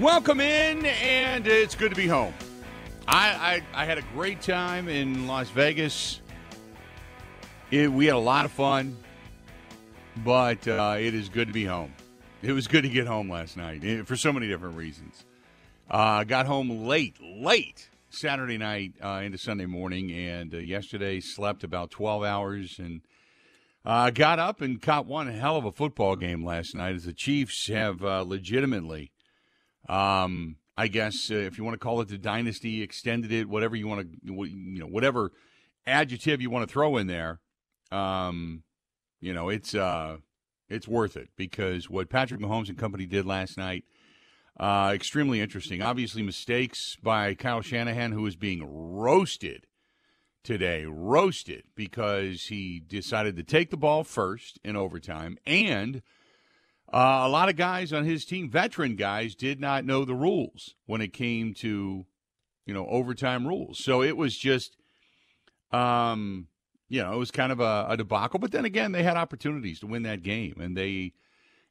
[0.00, 2.34] Welcome in, and it's good to be home.
[3.08, 6.20] I I, I had a great time in Las Vegas.
[7.70, 8.94] It, we had a lot of fun,
[10.18, 11.94] but uh, it is good to be home.
[12.42, 15.24] It was good to get home last night eh, for so many different reasons.
[15.90, 21.64] Uh, got home late, late Saturday night uh, into Sunday morning, and uh, yesterday slept
[21.64, 23.00] about 12 hours and
[23.86, 27.14] uh, got up and caught one hell of a football game last night as the
[27.14, 29.10] Chiefs have uh, legitimately
[29.88, 33.76] um, I guess uh, if you want to call it the dynasty, extended it, whatever
[33.76, 35.32] you want to, you know, whatever
[35.86, 37.40] adjective you want to throw in there,
[37.90, 38.62] um,
[39.20, 40.18] you know, it's uh,
[40.68, 43.84] it's worth it because what Patrick Mahomes and company did last night,
[44.58, 45.82] uh, extremely interesting.
[45.82, 49.66] Obviously, mistakes by Kyle Shanahan, who is being roasted
[50.42, 56.02] today, roasted because he decided to take the ball first in overtime and
[56.92, 60.74] uh, a lot of guys on his team, veteran guys, did not know the rules
[60.86, 62.06] when it came to,
[62.64, 63.78] you know, overtime rules.
[63.78, 64.76] So it was just,
[65.72, 66.46] um,
[66.88, 68.38] you know, it was kind of a, a debacle.
[68.38, 71.12] But then again, they had opportunities to win that game, and they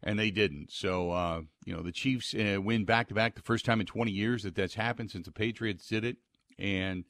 [0.04, 0.72] and they didn't.
[0.72, 3.86] So uh, you know, the Chiefs uh, win back to back, the first time in
[3.86, 6.18] 20 years that that's happened since the Patriots did it,
[6.60, 7.06] and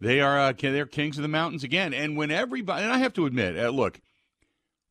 [0.00, 1.92] they are uh, they're kings of the mountains again.
[1.92, 4.00] And when everybody, and I have to admit, uh, look,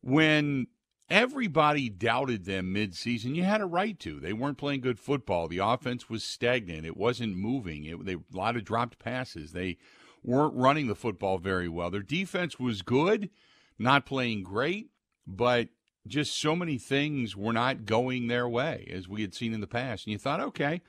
[0.02, 0.66] when
[1.10, 3.34] everybody doubted them midseason.
[3.34, 4.20] You had a right to.
[4.20, 5.48] They weren't playing good football.
[5.48, 6.86] The offense was stagnant.
[6.86, 7.84] It wasn't moving.
[7.84, 9.52] It, they, a lot of dropped passes.
[9.52, 9.76] They
[10.22, 11.90] weren't running the football very well.
[11.90, 13.30] Their defense was good,
[13.78, 14.88] not playing great,
[15.26, 15.68] but
[16.06, 19.66] just so many things were not going their way as we had seen in the
[19.66, 20.06] past.
[20.06, 20.82] And you thought, okay,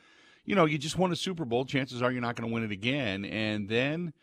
[0.45, 1.65] you know, you just won a Super Bowl.
[1.65, 3.25] Chances are you're not going to win it again.
[3.25, 4.13] And then,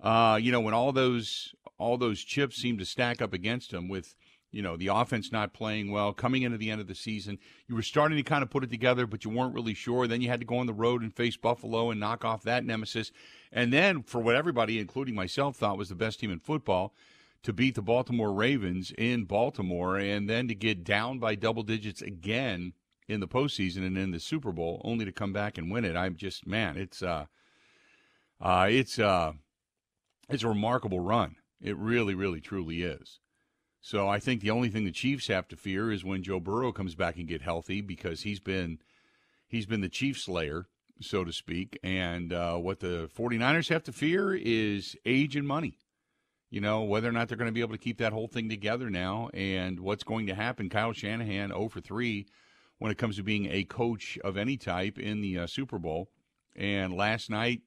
[0.00, 3.88] uh, you know, when all those all those chips seemed to stack up against them
[3.88, 4.14] with
[4.52, 7.38] you know, the offense not playing well, coming into the end of the season.
[7.66, 10.06] You were starting to kind of put it together, but you weren't really sure.
[10.06, 12.64] Then you had to go on the road and face Buffalo and knock off that
[12.64, 13.10] nemesis.
[13.50, 16.94] And then, for what everybody, including myself, thought was the best team in football,
[17.42, 22.02] to beat the Baltimore Ravens in Baltimore and then to get down by double digits
[22.02, 22.74] again
[23.08, 25.96] in the postseason and in the Super Bowl, only to come back and win it.
[25.96, 27.26] I'm just, man, it's, uh,
[28.40, 29.32] uh, it's, uh,
[30.28, 31.36] it's a remarkable run.
[31.60, 33.18] It really, really, truly is.
[33.84, 36.70] So I think the only thing the Chiefs have to fear is when Joe Burrow
[36.70, 38.78] comes back and get healthy because he's been
[39.48, 40.66] he's been the chief slayer,
[41.00, 41.78] so to speak.
[41.82, 45.78] And uh, what the 49ers have to fear is age and money.
[46.48, 48.48] You know, whether or not they're going to be able to keep that whole thing
[48.48, 50.68] together now and what's going to happen.
[50.68, 52.26] Kyle Shanahan 0 for 3
[52.78, 56.08] when it comes to being a coach of any type in the uh, Super Bowl.
[56.54, 57.62] And last night,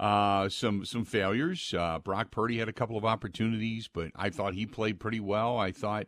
[0.00, 1.74] uh, some some failures.
[1.76, 5.58] Uh, Brock Purdy had a couple of opportunities, but I thought he played pretty well.
[5.58, 6.06] I thought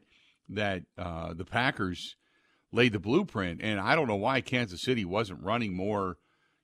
[0.48, 2.16] that uh, the Packers
[2.72, 6.16] laid the blueprint, and I don't know why Kansas City wasn't running more,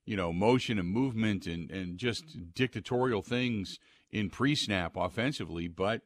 [0.06, 2.24] you know, motion and movement and and just
[2.54, 3.78] dictatorial things
[4.10, 6.00] in pre-snap offensively, but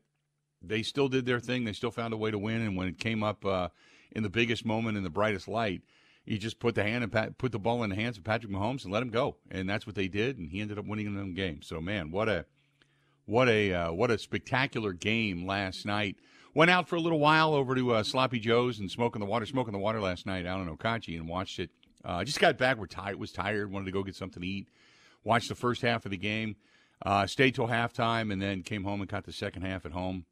[0.61, 1.65] they still did their thing.
[1.65, 3.69] They still found a way to win, and when it came up uh,
[4.11, 5.83] in the biggest moment in the brightest light
[6.25, 8.53] you just put the hand and Pat, put the ball in the hands of Patrick
[8.53, 11.15] Mahomes and let him go, and that's what they did, and he ended up winning
[11.15, 11.63] them game.
[11.63, 12.47] So man, what a
[13.25, 16.17] what a uh, what a spectacular game last night.
[16.55, 19.47] Went out for a little while over to uh, Sloppy Joe's and smoking the water,
[19.47, 21.71] smoking the water last night out in Okauchee and watched it.
[22.05, 22.77] Uh, just got back.
[22.77, 23.19] We're tired.
[23.19, 23.73] Was tired.
[23.73, 24.69] Wanted to go get something to eat.
[25.25, 26.57] Watched the first half of the game.
[27.05, 30.27] Uh, stayed till halftime and then came home and caught the second half at home.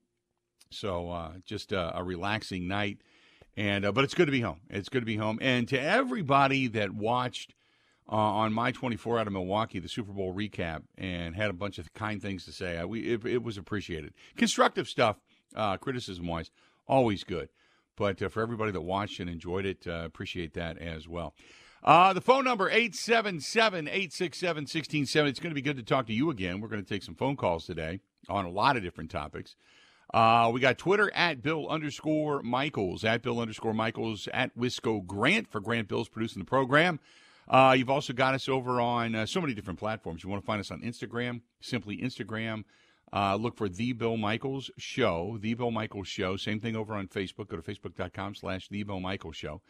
[0.71, 2.99] So uh, just a relaxing night.
[3.61, 4.61] And uh, but it's good to be home.
[4.71, 5.39] It's good to be home.
[5.43, 7.55] And to everybody that watched
[8.11, 11.79] uh, on my 24 out of Milwaukee the Super Bowl recap and had a bunch
[11.79, 14.15] of kind things to say, we it, it was appreciated.
[14.35, 15.19] Constructive stuff,
[15.55, 16.51] uh, criticism wise,
[16.89, 17.51] always good.
[17.97, 21.35] But uh, for everybody that watched and enjoyed it, uh, appreciate that as well.
[21.85, 25.29] Uh, the phone number 877-867-1670.
[25.29, 26.63] It's going to be good to talk to you again.
[26.63, 29.55] We're going to take some phone calls today on a lot of different topics.
[30.13, 35.49] Uh, we got Twitter at Bill underscore Michaels, at Bill underscore Michaels, at Wisco Grant
[35.49, 36.99] for Grant Bill's producing the program.
[37.49, 40.23] Uh, you've also got us over on uh, so many different platforms.
[40.23, 42.65] You want to find us on Instagram, simply Instagram.
[43.13, 46.37] Uh, look for The Bill Michaels Show, The Bill Michaels Show.
[46.37, 47.49] Same thing over on Facebook.
[47.49, 49.63] Go to facebook.com slash The Bill Michaels Show.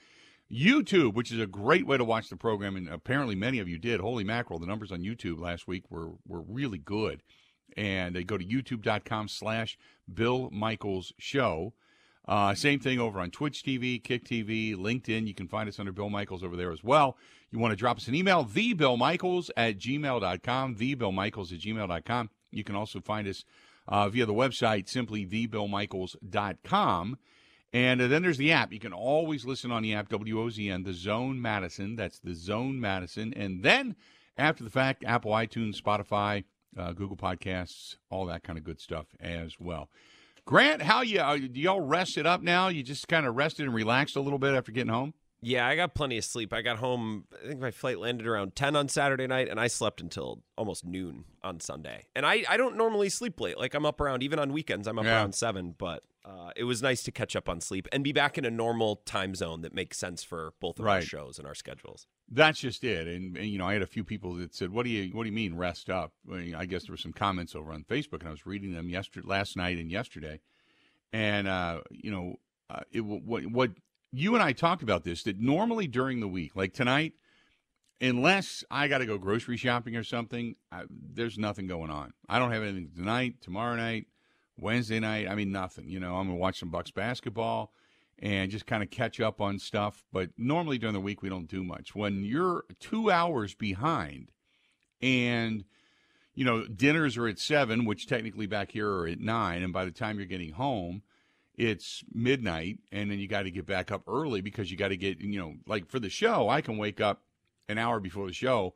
[0.53, 3.79] YouTube, which is a great way to watch the program, and apparently many of you
[3.79, 4.01] did.
[4.01, 7.23] Holy mackerel, the numbers on YouTube last week were, were really good
[7.77, 9.79] and they go to youtube.com slash
[10.13, 11.73] Bill Michaels Show.
[12.27, 15.27] Uh, same thing over on Twitch TV, Kick TV, LinkedIn.
[15.27, 17.17] You can find us under Bill Michaels over there as well.
[17.51, 22.31] You want to drop us an email, thebillmichaels at gmail.com, thebillmichaels at gmail.com.
[22.53, 23.45] You can also find us
[23.89, 27.19] uh, via the website, simply thebillmichaels.com.
[27.73, 28.73] And uh, then there's the app.
[28.73, 31.97] You can always listen on the app, WOZN, the Zone Madison.
[31.97, 33.33] That's the Zone Madison.
[33.35, 33.97] And then
[34.37, 36.45] after the fact, Apple, iTunes, Spotify,
[36.79, 39.89] uh, Google Podcasts, all that kind of good stuff as well.
[40.47, 42.69] Grant, how you do y'all rested up now?
[42.69, 45.15] You just kind of rested and relaxed a little bit after getting home?
[45.43, 46.53] Yeah, I got plenty of sleep.
[46.53, 49.69] I got home, I think my flight landed around 10 on Saturday night, and I
[49.69, 52.05] slept until almost noon on Sunday.
[52.15, 53.57] And I, I don't normally sleep late.
[53.59, 55.17] Like, I'm up around, even on weekends, I'm up Yeah.
[55.17, 55.75] around 7.
[55.79, 58.51] But uh, it was nice to catch up on sleep and be back in a
[58.51, 62.07] normal time zone that makes sense for both of our shows and our schedules.
[62.31, 63.09] That's just it.
[63.09, 65.23] And, and, you know, I had a few people that said, "What do you What
[65.25, 67.83] do you mean rest up?" I, mean, I guess there were some comments over on
[67.85, 70.41] Facebook, and I was reading them yesterday, last night, and yesterday.
[71.13, 72.37] And uh, you know,
[72.69, 73.71] uh, it, what what
[74.13, 77.15] you and I talked about this that normally during the week, like tonight,
[78.01, 82.13] unless I got to go grocery shopping or something, I, there's nothing going on.
[82.29, 84.07] I don't have anything tonight, tomorrow night,
[84.59, 85.29] Wednesday night.
[85.29, 85.89] I mean, nothing.
[85.89, 87.73] You know, I'm gonna watch some Bucks basketball
[88.19, 90.05] and just kind of catch up on stuff.
[90.13, 91.95] But normally during the week, we don't do much.
[91.95, 94.31] When you're two hours behind
[95.01, 95.65] and
[96.35, 99.85] you know, dinners are at seven, which technically back here are at nine, and by
[99.85, 101.03] the time you're getting home,
[101.61, 104.97] it's midnight, and then you got to get back up early because you got to
[104.97, 107.21] get, you know, like for the show, I can wake up
[107.69, 108.73] an hour before the show,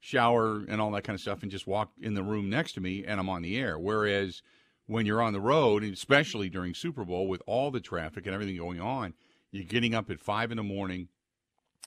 [0.00, 2.80] shower and all that kind of stuff, and just walk in the room next to
[2.80, 3.78] me, and I'm on the air.
[3.78, 4.42] Whereas
[4.86, 8.56] when you're on the road, especially during Super Bowl with all the traffic and everything
[8.56, 9.12] going on,
[9.50, 11.08] you're getting up at five in the morning,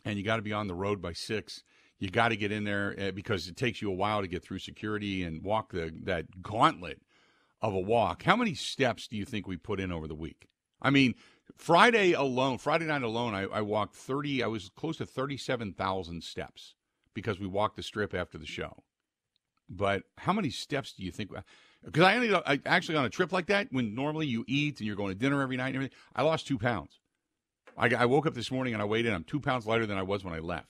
[0.06, 1.64] and you got to be on the road by six.
[1.98, 4.44] You got to get in there uh, because it takes you a while to get
[4.44, 7.02] through security and walk the that gauntlet
[7.62, 8.24] of a walk.
[8.24, 10.48] How many steps do you think we put in over the week?
[10.82, 11.16] I mean,
[11.58, 14.44] Friday alone, Friday night alone, I, I walked thirty.
[14.44, 16.76] I was close to thirty-seven thousand steps
[17.14, 18.84] because we walked the strip after the show.
[19.70, 21.36] But how many steps do you think?
[21.36, 21.42] Uh,
[21.84, 24.80] because I ended up I, actually on a trip like that when normally you eat
[24.80, 25.98] and you're going to dinner every night and everything.
[26.16, 27.00] I lost two pounds.
[27.78, 29.14] I, I woke up this morning and I weighed in.
[29.14, 30.70] I'm two pounds lighter than I was when I left.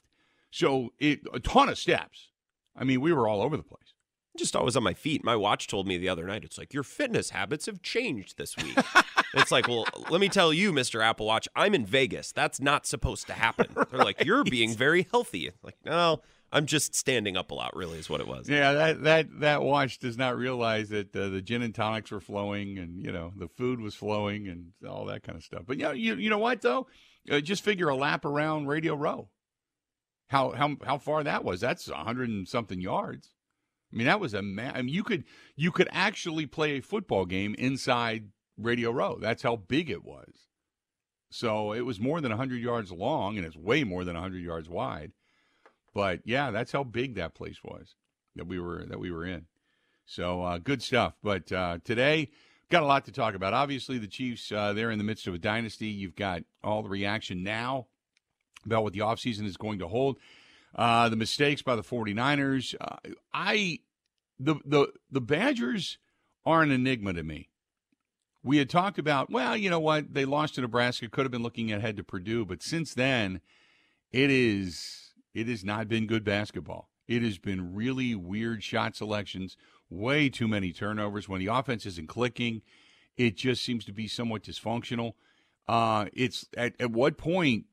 [0.51, 2.31] So it a ton of steps.
[2.75, 3.94] I mean, we were all over the place.
[4.37, 5.23] Just always on my feet.
[5.23, 8.55] My watch told me the other night, it's like, your fitness habits have changed this
[8.57, 8.77] week.
[9.33, 11.03] it's like, well, let me tell you, Mr.
[11.03, 12.31] Apple Watch, I'm in Vegas.
[12.31, 13.67] That's not supposed to happen.
[13.91, 15.51] They're like, you're being very healthy.
[15.63, 16.21] Like, no,
[16.51, 18.47] I'm just standing up a lot, really, is what it was.
[18.47, 22.21] Yeah, that that that watch does not realize that uh, the gin and tonics were
[22.21, 25.63] flowing, and you know the food was flowing, and all that kind of stuff.
[25.67, 26.87] But yeah, you you know what though?
[27.29, 29.27] Uh, just figure a lap around Radio Row.
[30.29, 31.59] How how how far that was?
[31.59, 33.34] That's a hundred and something yards.
[33.95, 35.23] I mean, that was a ma- I mean, you could
[35.55, 38.27] you could actually play a football game inside
[38.57, 39.17] Radio Row.
[39.21, 40.47] That's how big it was.
[41.29, 44.67] So it was more than hundred yards long, and it's way more than hundred yards
[44.67, 45.13] wide.
[45.93, 47.95] But yeah, that's how big that place was
[48.35, 49.45] that we were that we were in.
[50.05, 51.13] So uh, good stuff.
[51.23, 52.31] But uh, today,
[52.69, 53.53] got a lot to talk about.
[53.53, 55.87] Obviously, the Chiefs uh, they're in the midst of a dynasty.
[55.87, 57.87] You've got all the reaction now
[58.65, 60.17] about what the offseason is going to hold.
[60.75, 62.75] Uh, the mistakes by the 49ers.
[62.79, 62.97] Uh,
[63.33, 63.79] I
[64.39, 65.97] the the the Badgers
[66.45, 67.49] are an enigma to me.
[68.43, 70.13] We had talked about, well, you know what?
[70.13, 73.41] They lost to Nebraska, could have been looking ahead to Purdue, but since then,
[74.11, 76.89] it is it has not been good basketball.
[77.07, 79.57] It has been really weird shot selections,
[79.89, 81.29] way too many turnovers.
[81.29, 82.61] When the offense isn't clicking,
[83.17, 85.13] it just seems to be somewhat dysfunctional.
[85.67, 87.65] Uh, it's at, at what point?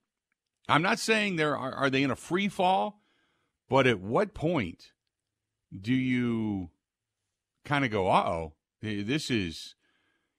[0.69, 3.01] I'm not saying there are, are they in a free fall,
[3.69, 4.92] but at what point
[5.81, 6.71] do you
[7.65, 9.75] kind of go, uh oh, this is,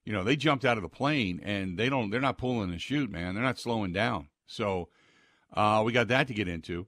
[0.06, 2.82] you know, they jumped out of the plane and they don't, they're not pulling and
[2.82, 3.34] shoot, man.
[3.34, 4.28] They're not slowing down.
[4.46, 4.90] So
[5.54, 6.88] uh, we got that to get into.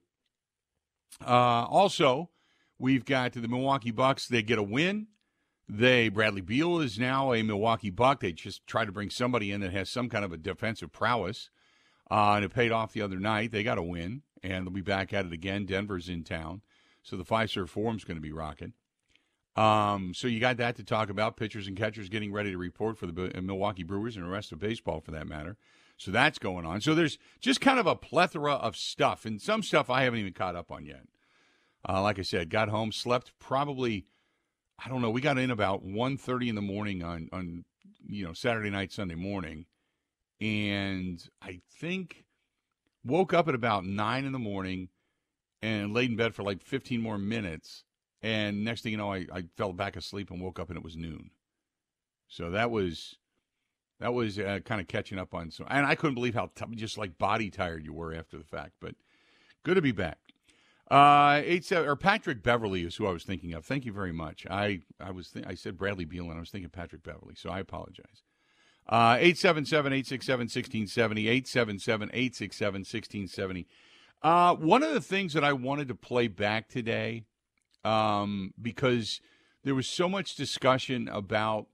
[1.25, 2.30] Uh, also,
[2.78, 4.28] we've got the Milwaukee Bucks.
[4.28, 5.08] They get a win.
[5.68, 8.20] They Bradley Beal is now a Milwaukee Buck.
[8.20, 11.50] They just try to bring somebody in that has some kind of a defensive prowess,
[12.12, 13.52] uh, and it paid off the other night.
[13.52, 15.66] They got a win, and they'll be back at it again.
[15.66, 16.62] Denver's in town,
[17.06, 18.74] so the Fiserv Forum's going to be rocking.
[19.56, 21.38] Um, so you got that to talk about.
[21.38, 24.60] Pitchers and catchers getting ready to report for the Milwaukee Brewers and the rest of
[24.60, 25.56] baseball, for that matter.
[25.98, 26.82] So that's going on.
[26.82, 30.34] So there's just kind of a plethora of stuff, and some stuff I haven't even
[30.34, 31.04] caught up on yet.
[31.88, 34.08] Uh, like I said, got home, slept probably,
[34.84, 37.66] I don't know, we got in about 1.30 in the morning on, on,
[38.06, 39.68] you know, Saturday night, Sunday morning.
[40.42, 42.26] And I think
[43.06, 44.90] woke up at about 9 in the morning
[45.66, 47.84] and laid in bed for like 15 more minutes.
[48.22, 50.84] And next thing you know, I, I fell back asleep and woke up and it
[50.84, 51.32] was noon.
[52.28, 53.16] So that was
[54.00, 56.66] that was uh, kind of catching up on some, and I couldn't believe how t-
[56.76, 58.74] just like body tired you were after the fact.
[58.82, 58.96] But
[59.64, 60.18] good to be back.
[60.90, 63.64] Uh, eight seven or Patrick Beverly is who I was thinking of.
[63.66, 64.46] Thank you very much.
[64.50, 67.50] I I was th- I said Bradley Beal and I was thinking Patrick Beverly, so
[67.50, 68.24] I apologize.
[68.88, 70.50] Uh, 877 867
[74.22, 74.24] 1670.
[74.24, 74.24] 877 867 1670.
[74.24, 77.26] Uh, one of the things that I wanted to play back today,
[77.84, 79.22] um, because
[79.64, 81.68] there was so much discussion about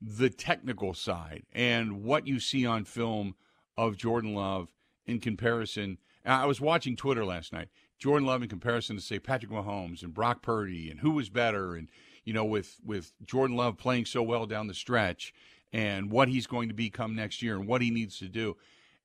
[0.00, 3.34] the technical side and what you see on film
[3.76, 4.68] of Jordan Love
[5.06, 5.98] in comparison.
[6.24, 7.68] I was watching Twitter last night.
[7.98, 11.74] Jordan Love in comparison to say Patrick Mahomes and Brock Purdy and who was better
[11.74, 11.88] and
[12.24, 15.32] you know with with Jordan Love playing so well down the stretch
[15.72, 18.56] and what he's going to become next year and what he needs to do.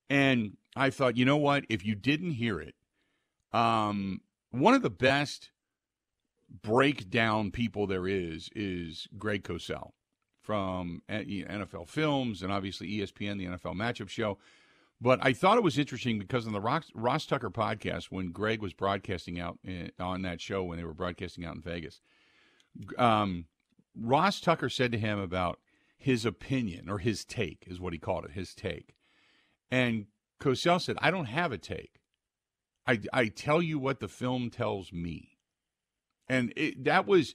[0.09, 1.65] And I thought, you know what?
[1.69, 2.75] If you didn't hear it,
[3.51, 5.51] um, one of the best
[6.61, 9.91] breakdown people there is is Greg Cosell
[10.41, 14.37] from NFL Films and obviously ESPN, the NFL Matchup Show.
[15.01, 18.61] But I thought it was interesting because on the Ross, Ross Tucker podcast, when Greg
[18.61, 22.01] was broadcasting out in, on that show, when they were broadcasting out in Vegas,
[22.97, 23.45] um,
[23.99, 25.59] Ross Tucker said to him about
[25.97, 28.95] his opinion or his take, is what he called it, his take.
[29.71, 30.05] And
[30.43, 32.01] Cosell said, I don't have a take.
[32.85, 35.37] I, I tell you what the film tells me.
[36.27, 37.33] And it, that was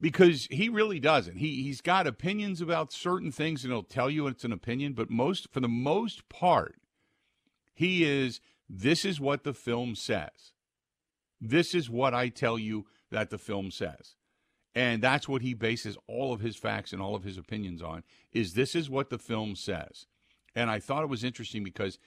[0.00, 1.38] because he really doesn't.
[1.38, 5.10] He he's got opinions about certain things and he'll tell you it's an opinion, but
[5.10, 6.76] most for the most part,
[7.74, 10.52] he is this is what the film says.
[11.40, 14.16] This is what I tell you that the film says.
[14.74, 18.02] And that's what he bases all of his facts and all of his opinions on
[18.32, 20.06] is this is what the film says.
[20.54, 21.98] And I thought it was interesting because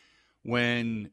[0.43, 1.11] when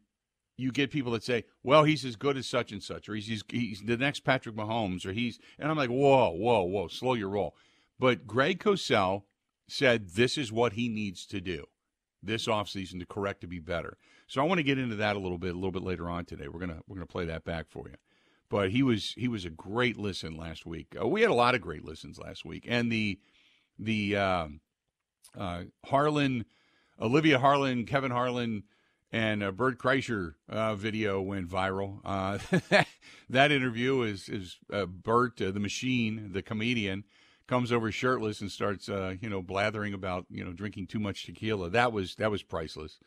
[0.57, 3.27] you get people that say, "Well, he's as good as such and such," or he's,
[3.27, 7.15] he's he's the next Patrick Mahomes, or he's, and I'm like, "Whoa, whoa, whoa, slow
[7.15, 7.55] your roll."
[7.99, 9.23] But Greg Cosell
[9.69, 11.67] said this is what he needs to do
[12.23, 13.97] this offseason to correct to be better.
[14.27, 16.25] So I want to get into that a little bit a little bit later on
[16.25, 16.49] today.
[16.49, 17.97] We're gonna we're gonna play that back for you.
[18.49, 20.97] But he was he was a great listen last week.
[21.01, 23.19] Uh, we had a lot of great listens last week, and the
[23.79, 24.49] the uh,
[25.37, 26.45] uh, Harlan,
[27.01, 28.65] Olivia Harlan, Kevin Harlan
[29.13, 32.01] and a Bert Kreischer uh, video went viral.
[32.05, 32.39] Uh,
[33.31, 37.05] that interview is is uh, Bert, uh, the machine, the comedian,
[37.47, 41.25] comes over shirtless and starts, uh, you know, blathering about you know drinking too much
[41.25, 41.71] tequila.
[41.71, 42.99] That was that was priceless.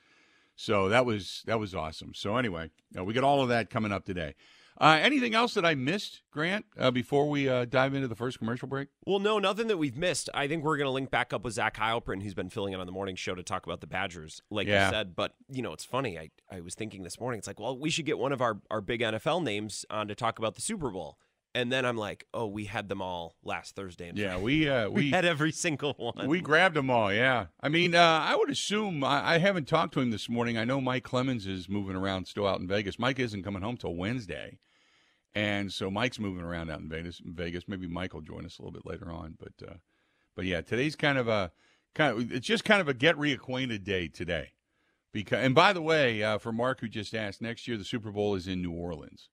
[0.55, 2.13] So that was that was awesome.
[2.13, 4.35] So anyway, we got all of that coming up today.
[4.79, 8.39] Uh, anything else that I missed, Grant, uh, before we uh, dive into the first
[8.39, 8.87] commercial break?
[9.05, 10.29] Well, no, nothing that we've missed.
[10.33, 12.79] I think we're going to link back up with Zach Heilprin, who's been filling in
[12.79, 14.85] on the morning show to talk about the Badgers, like yeah.
[14.87, 15.15] you said.
[15.17, 16.17] But, you know, it's funny.
[16.17, 18.61] I, I was thinking this morning, it's like, well, we should get one of our,
[18.71, 21.17] our big NFL names on to talk about the Super Bowl.
[21.55, 24.11] And then I'm like, oh, we had them all last Thursday.
[24.13, 26.27] yeah, we, uh, we, we had every single one.
[26.27, 27.11] We grabbed them all.
[27.11, 30.59] Yeah, I mean, uh, I would assume I, I, haven't talked to him this morning.
[30.59, 32.99] I know Mike Clemens is moving around still out in Vegas.
[32.99, 34.59] Mike isn't coming home till Wednesday.
[35.35, 37.21] And so Mike's moving around out in Vegas.
[37.23, 37.67] Vegas.
[37.67, 39.37] Maybe Mike will join us a little bit later on.
[39.39, 39.75] But uh,
[40.35, 41.51] but yeah, today's kind of a
[41.93, 44.51] kind of it's just kind of a get reacquainted day today.
[45.11, 48.11] Because and by the way, uh, for Mark who just asked, next year the Super
[48.11, 49.29] Bowl is in New Orleans,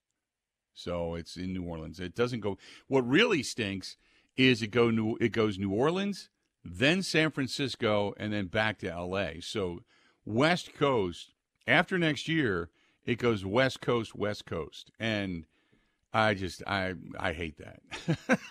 [0.75, 2.01] so it's in New Orleans.
[2.01, 2.59] It doesn't go.
[2.89, 3.97] What really stinks
[4.37, 6.29] is it go New it goes New Orleans,
[6.65, 9.41] then San Francisco, and then back to L.A.
[9.41, 9.81] So
[10.25, 11.35] West Coast
[11.67, 12.71] after next year,
[13.05, 15.47] it goes West Coast, West Coast, and
[16.17, 17.83] I just I I hate that.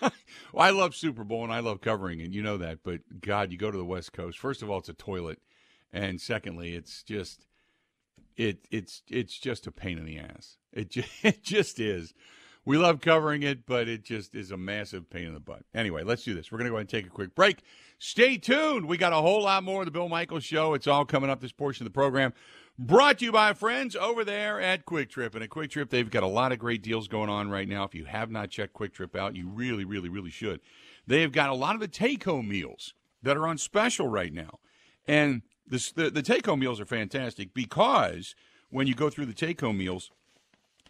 [0.00, 0.12] well,
[0.56, 2.32] I love Super Bowl and I love covering it.
[2.32, 4.38] You know that, but God, you go to the West Coast.
[4.38, 5.40] First of all, it's a toilet,
[5.92, 7.48] and secondly, it's just
[8.36, 10.58] it it's it's just a pain in the ass.
[10.72, 12.14] It just, it just is.
[12.64, 15.62] We love covering it, but it just is a massive pain in the butt.
[15.74, 16.50] Anyway, let's do this.
[16.50, 17.62] We're going to go ahead and take a quick break.
[18.00, 18.86] Stay tuned.
[18.86, 20.74] We got a whole lot more of the Bill Michaels Show.
[20.74, 22.32] It's all coming up this portion of the program.
[22.78, 25.34] Brought to you by friends over there at Kwik Trip.
[25.34, 27.84] And at Kwik Trip, they've got a lot of great deals going on right now.
[27.84, 30.60] If you have not checked Kwik Trip out, you really, really, really should.
[31.06, 32.92] They've got a lot of the take home meals
[33.22, 34.58] that are on special right now.
[35.08, 38.34] And this, the, the take home meals are fantastic because
[38.68, 40.10] when you go through the take home meals,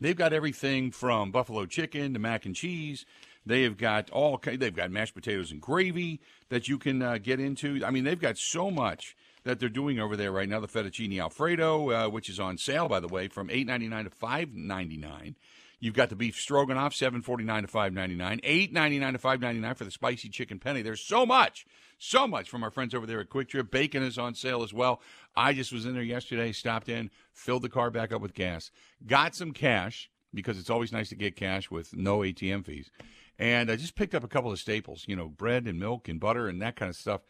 [0.00, 3.06] they've got everything from buffalo chicken to mac and cheese.
[3.44, 7.38] They have got all they've got mashed potatoes and gravy that you can uh, get
[7.38, 7.80] into.
[7.86, 9.14] I mean, they've got so much
[9.46, 10.60] that they're doing over there right now.
[10.60, 14.04] The fettuccine alfredo, uh, which is on sale by the way, from eight ninety nine
[14.04, 15.36] to five ninety nine.
[15.78, 19.12] You've got the beef stroganoff, seven forty nine to five ninety nine, eight ninety nine
[19.12, 20.82] to five ninety nine for the spicy chicken penne.
[20.82, 21.64] There's so much,
[21.98, 23.70] so much from our friends over there at Kwik Trip.
[23.70, 25.00] Bacon is on sale as well.
[25.36, 28.70] I just was in there yesterday, stopped in, filled the car back up with gas,
[29.06, 32.90] got some cash because it's always nice to get cash with no ATM fees,
[33.38, 36.18] and I just picked up a couple of staples, you know, bread and milk and
[36.18, 37.20] butter and that kind of stuff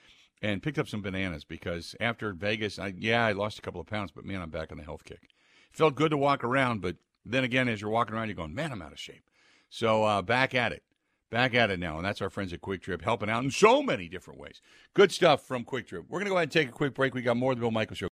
[0.43, 3.87] and picked up some bananas because after Vegas, I, yeah, I lost a couple of
[3.87, 5.31] pounds, but man, I'm back on the health kick.
[5.71, 8.73] Felt good to walk around, but then again, as you're walking around, you're going, man,
[8.73, 9.25] I'm out of shape.
[9.69, 10.83] So uh, back at it,
[11.31, 13.83] back at it now, and that's our friends at Kwik Trip helping out in so
[13.83, 14.61] many different ways.
[14.95, 16.05] Good stuff from Kwik Trip.
[16.09, 17.15] We're going to go ahead and take a quick break.
[17.15, 18.09] We got more of the Bill Michaels Show.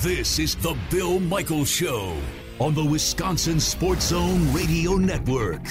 [0.00, 2.16] This is the Bill Michaels Show
[2.60, 5.62] on the Wisconsin Sports Zone Radio Network.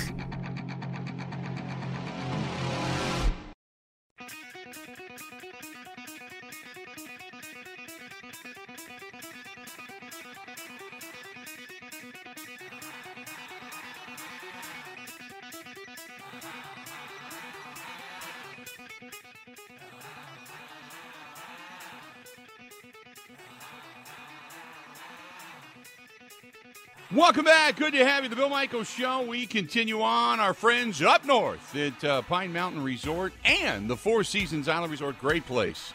[27.38, 27.75] Welcome back.
[27.75, 28.32] Good to have you.
[28.32, 29.22] The Bill Michaels Show.
[29.22, 30.39] We continue on.
[30.39, 35.20] Our friends up north at uh, Pine Mountain Resort and the Four Seasons Island Resort.
[35.20, 35.94] Great place.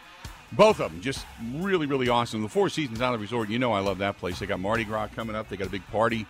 [0.53, 2.43] Both of them just really, really awesome.
[2.43, 4.39] The Four Seasons Island Resort, you know I love that place.
[4.39, 5.49] They got Mardi Gras coming up.
[5.49, 6.25] They got a big party.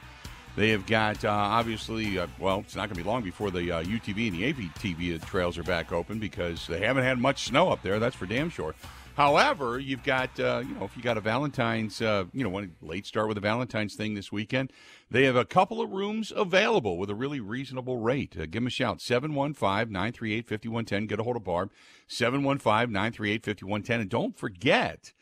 [0.56, 3.72] They have got, uh, obviously, uh, well, it's not going to be long before the
[3.72, 7.70] uh, UTV and the ATV trails are back open because they haven't had much snow
[7.70, 8.00] up there.
[8.00, 8.74] That's for damn sure.
[9.16, 12.76] However, you've got uh, you know if you got a Valentine's uh, you know one
[12.82, 14.74] late start with a Valentine's thing this weekend,
[15.12, 18.36] they have a couple of rooms available with a really reasonable rate.
[18.36, 21.08] Uh, give them a shout 715-938-5110.
[21.08, 21.70] Get a hold of Barb
[22.10, 25.14] 715-938-5110 and don't forget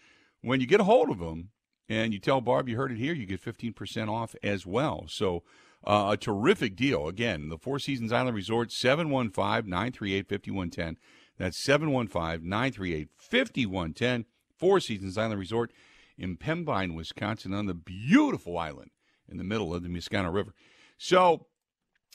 [0.42, 1.50] when you get a hold of them
[1.90, 5.04] and you tell Barb you heard it here, you get 15% off as well.
[5.10, 5.44] So
[5.86, 7.08] uh, a terrific deal.
[7.08, 10.98] Again, the Four Seasons Island Resort 715-938-5110.
[11.42, 14.26] That's 715 938 5110.
[14.56, 15.72] Four Seasons Island Resort
[16.16, 18.92] in Pembine, Wisconsin, on the beautiful island
[19.28, 20.54] in the middle of the Muscana River.
[21.00, 21.48] So,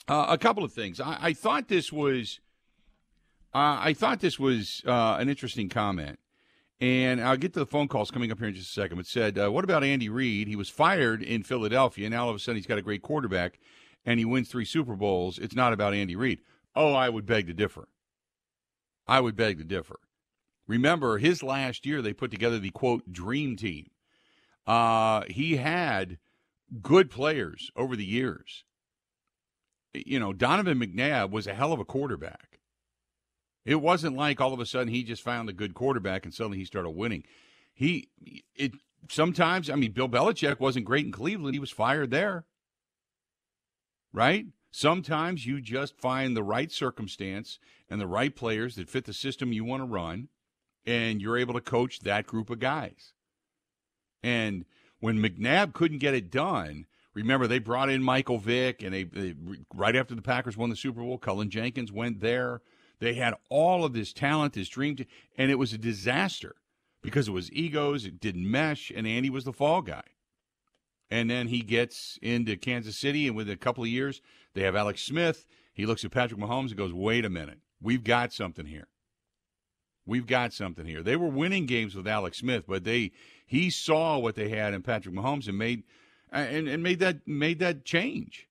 [0.07, 1.01] uh, a couple of things.
[1.01, 2.39] I, I thought this was,
[3.53, 6.19] uh, I thought this was uh, an interesting comment,
[6.79, 8.97] and I'll get to the phone calls coming up here in just a second.
[8.99, 10.47] It said, uh, "What about Andy Reid?
[10.47, 13.01] He was fired in Philadelphia, and now all of a sudden he's got a great
[13.01, 13.59] quarterback,
[14.05, 15.37] and he wins three Super Bowls.
[15.37, 16.39] It's not about Andy Reid."
[16.77, 17.89] Oh, I would beg to differ.
[19.07, 19.99] I would beg to differ.
[20.67, 23.89] Remember, his last year, they put together the quote dream team.
[24.65, 26.17] Uh, he had
[26.81, 28.65] good players over the years.
[29.93, 32.59] You know, Donovan McNabb was a hell of a quarterback.
[33.65, 36.57] It wasn't like all of a sudden he just found a good quarterback and suddenly
[36.57, 37.23] he started winning.
[37.73, 38.09] He,
[38.55, 38.73] it
[39.09, 41.55] sometimes, I mean, Bill Belichick wasn't great in Cleveland.
[41.55, 42.45] He was fired there.
[44.13, 44.47] Right?
[44.71, 49.53] Sometimes you just find the right circumstance and the right players that fit the system
[49.53, 50.29] you want to run,
[50.85, 53.13] and you're able to coach that group of guys.
[54.23, 54.65] And
[54.99, 59.35] when McNabb couldn't get it done, remember they brought in Michael Vick, and they, they
[59.73, 62.61] right after the Packers won the Super Bowl, Cullen Jenkins went there.
[62.99, 64.97] They had all of this talent, this dream,
[65.37, 66.55] and it was a disaster
[67.03, 70.03] because it was egos, it didn't mesh, and Andy was the fall guy.
[71.09, 74.21] And then he gets into Kansas City, and within a couple of years,
[74.57, 75.45] they have Alex Smith.
[75.73, 78.87] He looks at Patrick Mahomes and goes, "Wait a minute, we've got something here.
[80.05, 83.11] We've got something here." They were winning games with Alex Smith, but they
[83.45, 85.83] he saw what they had in Patrick Mahomes and made
[86.33, 88.47] uh, and, and made that made that change.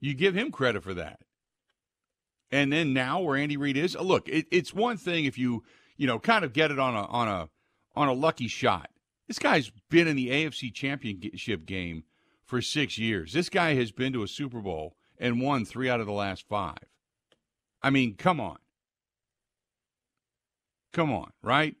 [0.00, 1.20] You give him credit for that.
[2.50, 5.62] And then now where Andy Reid is, uh, look, it, it's one thing if you
[5.96, 7.48] you know kind of get it on a on a
[7.94, 8.90] on a lucky shot
[9.30, 12.02] this guy's been in the AFC Championship game
[12.44, 13.32] for six years.
[13.32, 16.48] This guy has been to a Super Bowl and won three out of the last
[16.48, 16.84] five.
[17.80, 18.58] I mean, come on.
[20.92, 21.76] Come on, right?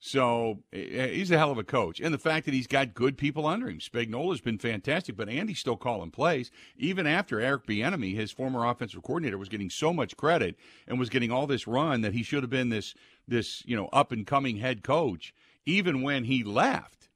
[0.00, 1.98] So he's a hell of a coach.
[1.98, 3.78] And the fact that he's got good people under him.
[3.78, 6.50] Spagnuolo's been fantastic, but Andy's still calling plays.
[6.76, 11.08] Even after Eric Bieniemy, his former offensive coordinator, was getting so much credit and was
[11.08, 12.94] getting all this run that he should have been this
[13.26, 15.32] this, you know, up and coming head coach
[15.68, 17.10] even when he left,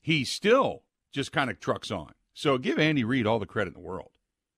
[0.00, 2.12] he still just kind of trucks on.
[2.36, 4.10] So give Andy Reid all the credit in the world.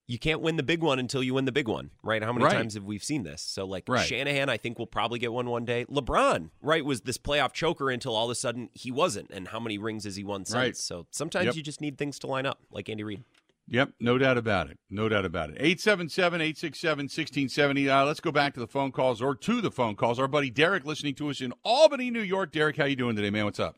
[0.09, 2.25] You can't win the big one until you win the big one, right?
[2.25, 2.55] How many right.
[2.55, 3.41] times have we seen this?
[3.41, 4.05] So, like right.
[4.05, 5.85] Shanahan, I think will probably get one one day.
[5.85, 9.31] LeBron, right, was this playoff choker until all of a sudden he wasn't.
[9.31, 10.57] And how many rings has he won since?
[10.57, 10.77] Right.
[10.77, 11.55] So sometimes yep.
[11.55, 13.23] you just need things to line up, like Andy Reid.
[13.69, 14.79] Yep, no doubt about it.
[14.91, 15.59] No doubt about it.
[15.61, 17.89] 877 867 1670.
[17.89, 20.19] Uh, let's go back to the phone calls or to the phone calls.
[20.19, 22.51] Our buddy Derek listening to us in Albany, New York.
[22.51, 23.45] Derek, how you doing today, man?
[23.45, 23.77] What's up?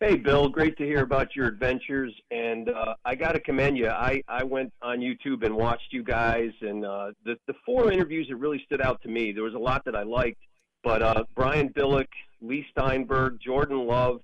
[0.00, 0.48] Hey, Bill.
[0.48, 2.14] Great to hear about your adventures.
[2.30, 3.88] And uh, I got to commend you.
[3.88, 6.50] I, I went on YouTube and watched you guys.
[6.60, 9.58] And uh, the, the four interviews that really stood out to me, there was a
[9.58, 10.38] lot that I liked.
[10.84, 12.06] But uh, Brian Billick,
[12.40, 14.20] Leigh Steinberg, Jordan Love,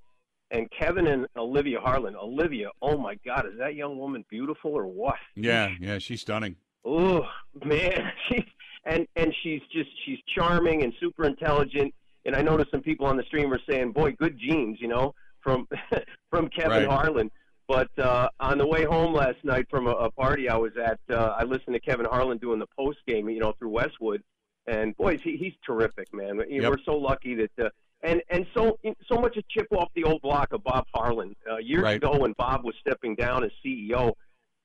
[0.52, 2.14] and Kevin and Olivia Harlan.
[2.14, 5.16] Olivia, oh my God, is that young woman beautiful or what?
[5.34, 6.54] Yeah, yeah, she's stunning.
[6.84, 7.26] Oh
[7.64, 8.44] man, she's
[8.84, 11.92] and and she's just she's charming and super intelligent.
[12.24, 15.14] And I noticed some people on the stream were saying, "Boy, good genes," you know,
[15.44, 15.68] from
[16.30, 16.88] from Kevin right.
[16.88, 17.30] Harlan.
[17.68, 20.98] But uh, on the way home last night from a, a party I was at,
[21.09, 24.22] uh, I listened to Kevin Harlan doing the post game, you know, through Westwood,
[24.66, 26.40] and boys, he, he's terrific, man.
[26.48, 26.70] You know, Yep.
[26.72, 27.68] We're so lucky that, uh,
[28.02, 28.78] and and so
[29.09, 31.96] so much a chip off the old block of Bob Harlan uh, years Right.
[31.96, 34.12] ago when Bob was stepping down as CEO.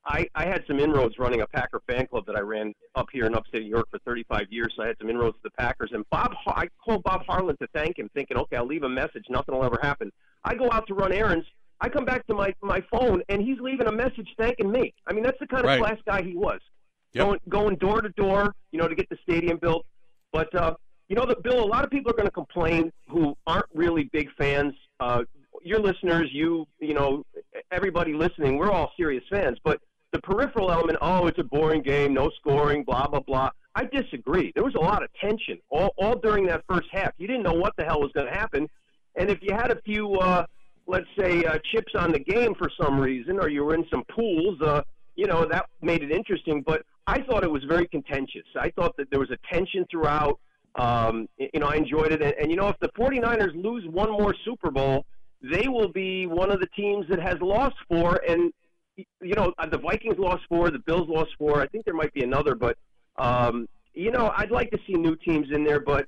[0.05, 3.25] I, I had some inroads running a Packer fan club that I ran up here
[3.25, 4.73] in upstate New York for 35 years.
[4.75, 5.91] So I had some inroads to the Packers.
[5.93, 9.25] And Bob, I called Bob Harlan to thank him, thinking, okay, I'll leave a message.
[9.29, 10.11] Nothing will ever happen.
[10.43, 11.45] I go out to run errands.
[11.81, 14.93] I come back to my my phone, and he's leaving a message thanking me.
[15.07, 15.79] I mean, that's the kind of Right.
[15.79, 16.59] class guy he was.
[17.13, 17.25] Yep.
[17.25, 19.85] Going going door to door, you know, to get the stadium built.
[20.33, 20.75] But uh,
[21.07, 24.09] you know, the Bill, a lot of people are going to complain who aren't really
[24.11, 24.73] big fans.
[24.99, 25.23] Uh,
[25.63, 27.23] your listeners, you, you know,
[27.71, 29.57] everybody listening, we're all serious fans.
[29.63, 33.49] But the peripheral element, oh, it's a boring game, no scoring, blah blah blah.
[33.75, 34.51] I disagree.
[34.55, 37.11] There was a lot of tension all, all during that first half.
[37.17, 38.67] You didn't know what the hell was going to happen,
[39.15, 40.45] and if you had a few, uh,
[40.87, 44.03] let's say, uh, chips on the game for some reason, or you were in some
[44.15, 44.81] pools, uh,
[45.15, 46.63] you know, that made it interesting.
[46.65, 48.45] But I thought it was very contentious.
[48.59, 50.39] I thought that there was a tension throughout.
[50.75, 52.21] Um, you know, I enjoyed it.
[52.21, 55.05] And, and, you know, if the 49ers lose one more Super Bowl,
[55.41, 58.21] they will be one of the teams that has lost four.
[58.27, 58.53] And,
[59.21, 61.61] you know, uh, the Vikings lost four, the Bills lost four.
[61.61, 62.55] I think there might be another.
[62.55, 62.77] But,
[63.17, 65.79] um, you know, I'd like to see new teams in there.
[65.79, 66.07] But,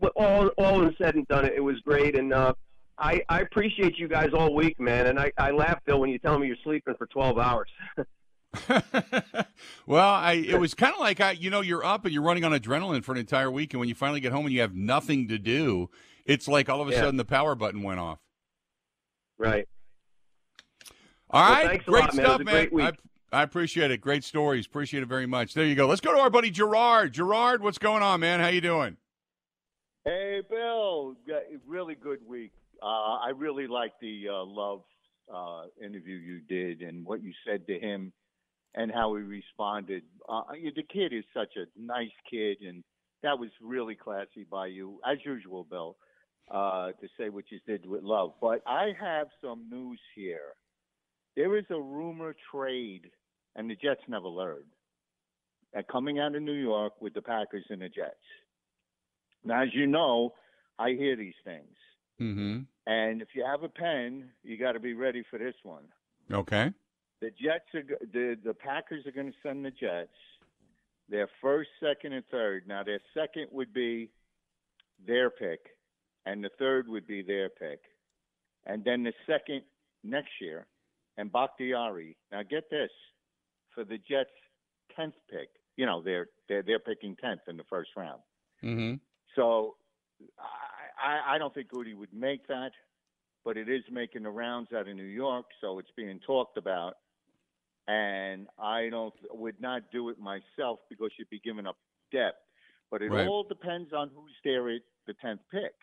[0.00, 2.16] but all, all in said and done, it was great.
[2.18, 2.54] And, uh,
[2.98, 6.18] I, I appreciate you guys all week, man, and I, I laugh, Bill, when you
[6.18, 7.68] tell me you're sleeping for 12 hours.
[9.86, 12.44] well, I it was kind of like I, you know, you're up and you're running
[12.44, 14.74] on adrenaline for an entire week, and when you finally get home and you have
[14.74, 15.88] nothing to do,
[16.26, 17.00] it's like all of a Yeah.
[17.00, 18.18] sudden the power button went off.
[19.38, 19.66] right.
[21.32, 22.24] All Well, right, thanks a great lot, man.
[22.24, 22.68] It was stuff, a man.
[22.72, 22.94] week.
[23.32, 24.00] I, I appreciate it.
[24.00, 24.66] Great stories.
[24.66, 25.54] Appreciate it very much.
[25.54, 25.86] There you go.
[25.86, 27.12] Let's go to our buddy Gerard.
[27.12, 28.40] Gerard, what's going on, man?
[28.40, 28.96] How you doing?
[30.04, 31.14] Hey, Bill.
[31.66, 32.52] Really good week.
[32.82, 34.82] Uh, I really like the uh, Love
[35.32, 38.12] uh, interview you did and what you said to him
[38.74, 40.02] and how he responded.
[40.28, 40.42] Uh,
[40.74, 42.82] the kid is such a nice kid, and
[43.22, 45.96] that was really classy by you, as usual, Bill,
[46.50, 48.32] uh, to say what you did with Love.
[48.40, 50.54] But I have some news here.
[51.36, 53.10] There is a rumor trade,
[53.56, 54.64] and the Jets never learned,
[55.72, 58.16] that coming out of New York with the Packers and the Jets.
[59.44, 60.34] Now, as you know,
[60.78, 61.76] I hear these things.
[62.20, 62.60] Mm-hmm.
[62.86, 65.84] And if you have a pen, you got to be ready for this one.
[66.32, 66.72] Okay.
[67.20, 70.08] The Jets are the the Packers are going to send the Jets
[71.08, 72.66] their first, second, and third.
[72.66, 74.10] Now their second would be
[75.06, 75.60] their pick,
[76.24, 77.80] and the third would be their pick,
[78.66, 79.62] and then the second
[80.02, 80.66] next year,
[81.20, 82.16] and Bakhtiari.
[82.32, 82.90] Now get this,
[83.74, 84.30] for the Jets'
[84.96, 85.50] tenth pick.
[85.76, 88.20] You know they're they're they're picking tenth in the first round.
[88.64, 88.94] Mm-hmm.
[89.36, 89.76] So
[90.98, 92.72] I, I, don't think Gutey would make that,
[93.44, 96.94] but it is making the rounds out of New York, so it's being talked about.
[97.88, 101.76] And I don't would not do it myself because you'd be giving up
[102.12, 102.36] depth.
[102.90, 103.26] But it Right.
[103.26, 105.74] all depends on who's there at the tenth pick.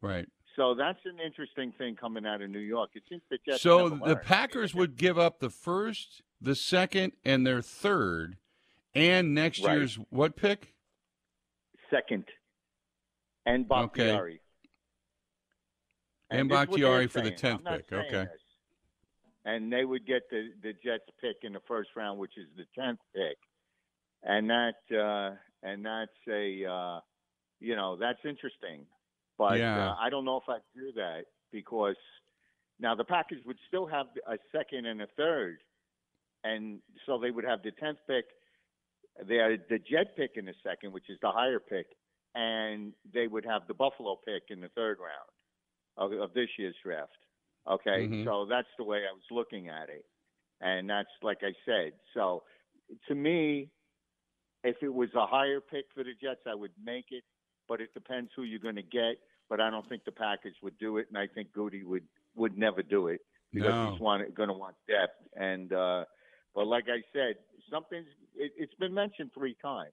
[0.00, 0.28] Right.
[0.56, 2.90] So that's an interesting thing coming out of New York.
[2.94, 3.62] It seems the Jets.
[3.62, 4.16] So the.
[4.16, 8.38] Packers would give up the first, the second, and their third,
[8.94, 9.76] and next Right.
[9.76, 10.72] year's what pick?
[11.90, 12.24] second,
[13.44, 14.02] and Okay.
[14.08, 14.40] Bakhtiari.
[16.30, 17.92] And this is what Bakhtiari for the 10th pick.
[17.92, 18.24] Okay.
[18.24, 18.42] this.
[19.44, 22.64] And they would get the the Jets pick in the first round, which is the
[22.74, 23.38] tenth pick,
[24.24, 27.00] and that uh, and that's a uh,
[27.60, 28.84] you know that's interesting,
[29.38, 29.90] but Yeah.
[29.90, 31.96] uh, I don't know if I'd do that because
[32.78, 35.58] now the Packers would still have a second and a third,
[36.44, 38.26] and so they would have the tenth pick,
[39.18, 41.86] the the Jet pick in the second, which is the higher pick,
[42.34, 45.30] and they would have the Buffalo pick in the third round
[45.96, 47.16] of, of this year's draft.
[47.68, 48.24] Okay, Mhm.
[48.24, 50.04] so that's the way I was looking at it,
[50.60, 51.94] and that's like I said.
[52.14, 52.44] So
[53.08, 53.70] to me,
[54.62, 57.24] if it was a higher pick for the Jets, I would make it,
[57.68, 59.18] but it depends who you're going to get.
[59.48, 62.58] But I don't think the Packers would do it, and I think Gutey would would
[62.58, 63.20] never do it
[63.54, 63.90] because No.
[63.92, 65.16] he's want, going to want depth.
[65.36, 66.04] And uh,
[66.54, 67.36] but like I said,
[67.70, 69.92] something's it, it's been mentioned three times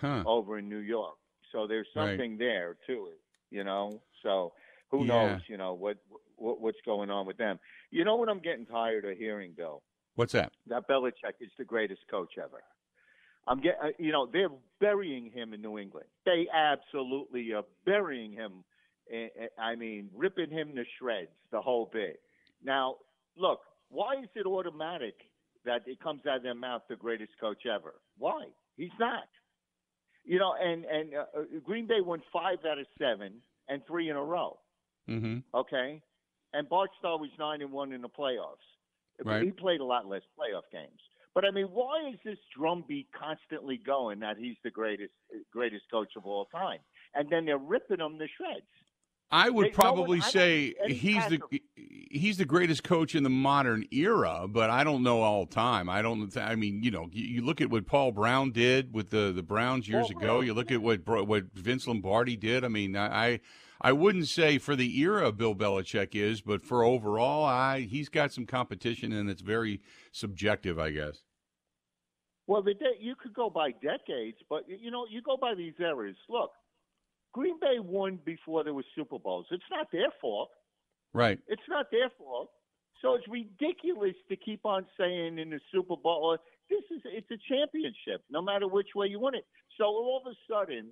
[0.00, 0.22] Huh.
[0.26, 1.16] over in New York,
[1.52, 2.10] so there's Right.
[2.10, 3.20] something there to it,
[3.50, 4.00] you know.
[4.22, 4.52] So
[4.90, 5.06] who Yeah.
[5.06, 5.98] knows, you know what,
[6.36, 7.58] what what's going on with them?
[7.90, 9.82] You know what I'm getting tired of hearing, Bill?
[10.16, 10.52] What's that?
[10.66, 12.62] that Belichick is the greatest coach ever.
[13.46, 14.50] I'm get, uh, you know, they're
[14.80, 16.06] burying him in New England.
[16.24, 18.64] They absolutely are burying him.
[19.58, 22.20] I mean, ripping him to shreds, the whole bit.
[22.62, 22.96] Now,
[23.36, 25.14] look, why is it automatic
[25.64, 27.94] that it comes out of their mouth the greatest coach ever?
[28.18, 28.44] Why?
[28.76, 29.24] He's not.
[30.24, 33.34] You know, and and uh, uh, Green Bay won five out of seven
[33.68, 34.58] and three in a row
[35.08, 35.38] Mm-hmm.
[35.54, 36.00] okay?
[36.52, 38.66] And Bart Starr was nine and one in the playoffs.
[39.24, 39.42] Right.
[39.42, 41.00] He played a lot less playoff games.
[41.34, 45.12] But I mean, why is this drumbeat constantly going that he's the greatest
[45.52, 46.78] greatest coach of all time?
[47.14, 48.66] And then they're ripping him to shreds.
[49.32, 51.40] I would They- no probably one- say he's the
[51.76, 55.88] he's the greatest coach in the modern era, but I don't know all time.
[55.88, 56.36] I don't.
[56.36, 59.44] I mean, you know, you, you look at what Paul Brown did with the the
[59.44, 60.26] Browns years Paul ago.
[60.38, 62.64] Brown, You look at what what Vince Lombardi did.
[62.64, 63.06] I mean, I.
[63.34, 63.40] I
[63.80, 68.32] I wouldn't say for the era Bill Belichick is, but for overall, I he's got
[68.32, 69.80] some competition and it's very
[70.12, 71.22] subjective, I guess.
[72.46, 75.74] Well, the de- you could go by decades, but you know, you go by these
[75.78, 76.16] eras.
[76.28, 76.50] Look,
[77.32, 79.46] Green Bay won before there was Super Bowls.
[79.50, 80.50] It's not their fault.
[81.14, 81.38] Right.
[81.48, 82.50] It's not their fault.
[83.00, 86.36] So it's ridiculous to keep on saying in the Super Bowl,
[86.68, 89.46] this is it's a championship, no matter which way you win it.
[89.78, 90.90] So all of a sudden,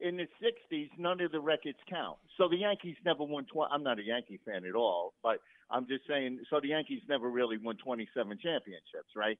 [0.00, 2.18] in the '60s, none of the records count.
[2.36, 3.44] So the Yankees never won.
[3.44, 5.38] Tw- I'm not a Yankee fan at all, but
[5.70, 6.40] I'm just saying.
[6.50, 9.38] So the Yankees never really won 27 championships, right?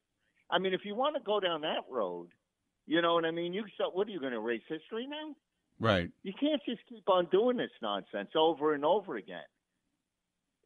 [0.51, 2.29] I mean, if you want to go down that road,
[2.87, 3.53] you know what I mean.
[3.53, 5.35] You so what are you going to erase history now?
[5.79, 6.11] Right.
[6.23, 9.45] You can't just keep on doing this nonsense over and over again.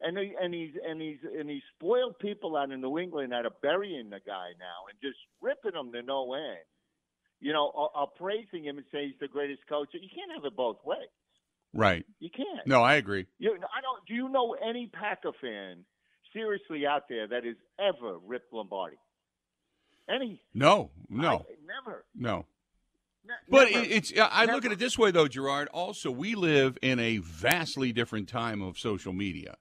[0.03, 3.45] And he, and he's and he's and he's spoiled people out in New England out
[3.45, 6.65] of burying the guy now and just ripping him to no end.
[7.41, 9.89] You know, are, are praising him and saying he's the greatest coach.
[9.93, 11.09] You can't have it both ways.
[11.73, 12.05] Right.
[12.19, 12.65] You can't.
[12.67, 13.25] No, I agree.
[13.39, 14.05] You, I don't.
[14.07, 15.85] Do you know any Packer fan
[16.33, 18.97] seriously out there that has ever ripped Lombardi?
[20.09, 20.41] Any?
[20.53, 22.03] No, no, I, never.
[22.15, 22.45] no.
[23.25, 23.85] Ne- But never.
[23.85, 25.67] it, it's I look at it this way though, Gerard.
[25.69, 29.55] Also, we live in a vastly different time of social media,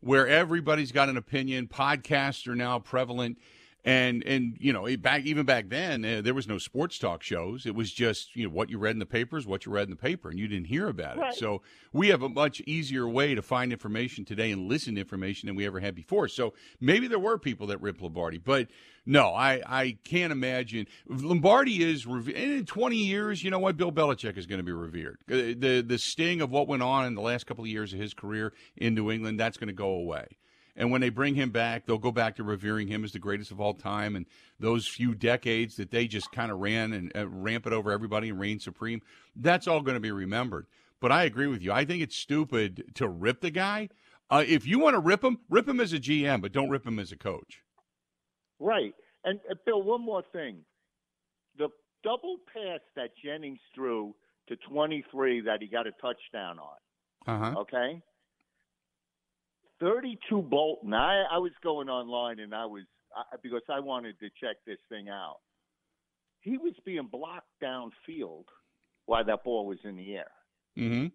[0.00, 1.68] where everybody's got an opinion.
[1.68, 3.38] Podcasts are now prevalent,
[3.86, 7.64] and and you know back even back then uh, there was no sports talk shows.
[7.64, 9.90] It was just you know what you read in the papers, what you read in
[9.90, 11.32] the paper, and you didn't hear about Right.
[11.32, 11.38] it.
[11.38, 15.46] So we have a much easier way to find information today and listen to information
[15.46, 16.26] than we ever had before.
[16.28, 18.66] So maybe there were people that ripped Lombardi, but
[19.08, 20.88] no, I, I can't imagine.
[21.08, 23.44] Lombardi is in 20 years.
[23.44, 23.76] You know what?
[23.76, 25.18] Bill Belichick is going to be revered.
[25.30, 28.00] Uh, The the sting of what went on in the last couple of years of
[28.00, 30.26] his career in New England that's going to go away.
[30.76, 33.50] And when they bring him back, they'll go back to revering him as the greatest
[33.50, 34.14] of all time.
[34.14, 34.26] And
[34.60, 38.38] those few decades that they just kind of ran and uh, rampant over everybody and
[38.38, 39.00] reigned supreme,
[39.34, 40.66] that's all going to be remembered.
[41.00, 41.72] But I agree with you.
[41.72, 43.88] I think it's stupid to rip the guy.
[44.28, 46.86] Uh, if you want to rip him, rip him as a GM, but don't rip
[46.86, 47.62] him as a coach.
[48.58, 48.94] Right.
[49.24, 50.58] And uh, Bill, one more thing.
[51.58, 51.68] The
[52.04, 54.14] double pass that Jennings threw
[54.48, 56.76] to 23 that he got a touchdown on,
[57.26, 57.60] Uh huh.
[57.60, 58.00] okay?
[59.80, 60.94] 32 Bolton.
[60.94, 62.84] I, I was going online and I was,
[63.14, 65.36] I, because I wanted to check this thing out.
[66.40, 68.44] He was being blocked downfield
[69.06, 70.30] while that ball was in the air.
[70.78, 71.06] Mm-hmm.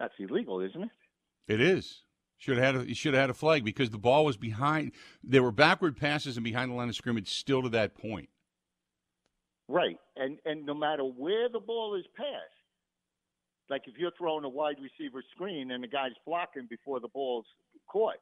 [0.00, 1.52] That's illegal, isn't it?
[1.52, 2.02] It is.
[2.38, 4.92] Should have had a, should have had a flag because the ball was behind.
[5.24, 8.28] There were backward passes and behind the line of scrimmage still to that point.
[9.68, 9.98] Right.
[10.16, 12.57] And and no matter where the ball is passed,
[13.70, 17.46] like if you're throwing a wide receiver screen and the guy's blocking before the ball's
[17.90, 18.16] caught,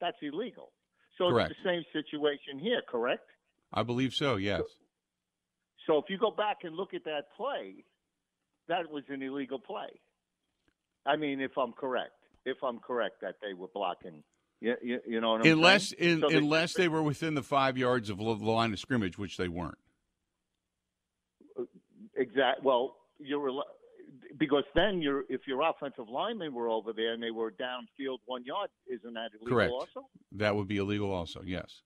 [0.00, 0.72] that's illegal.
[1.18, 1.50] So Correct.
[1.50, 3.26] it's the same situation here, correct?
[3.72, 4.36] I believe so.
[4.36, 4.62] Yes.
[5.86, 7.84] So if you go back and look at that play,
[8.68, 9.88] that was an illegal play.
[11.06, 12.12] I mean, if I'm correct,
[12.44, 14.22] if I'm correct that they were blocking,
[14.60, 18.10] you, you, you know Unless in, So they- unless they were within the five yards
[18.10, 19.78] of the line of scrimmage, which they weren't.
[22.16, 22.62] Exact.
[22.62, 23.50] Well, you're
[24.38, 28.44] because then you're if your offensive linemen were over there and they were downfield one
[28.44, 29.72] yard, isn't that illegal Correct.
[29.72, 30.08] also?
[30.32, 31.12] That would be illegal.
[31.12, 31.82] Also, yes.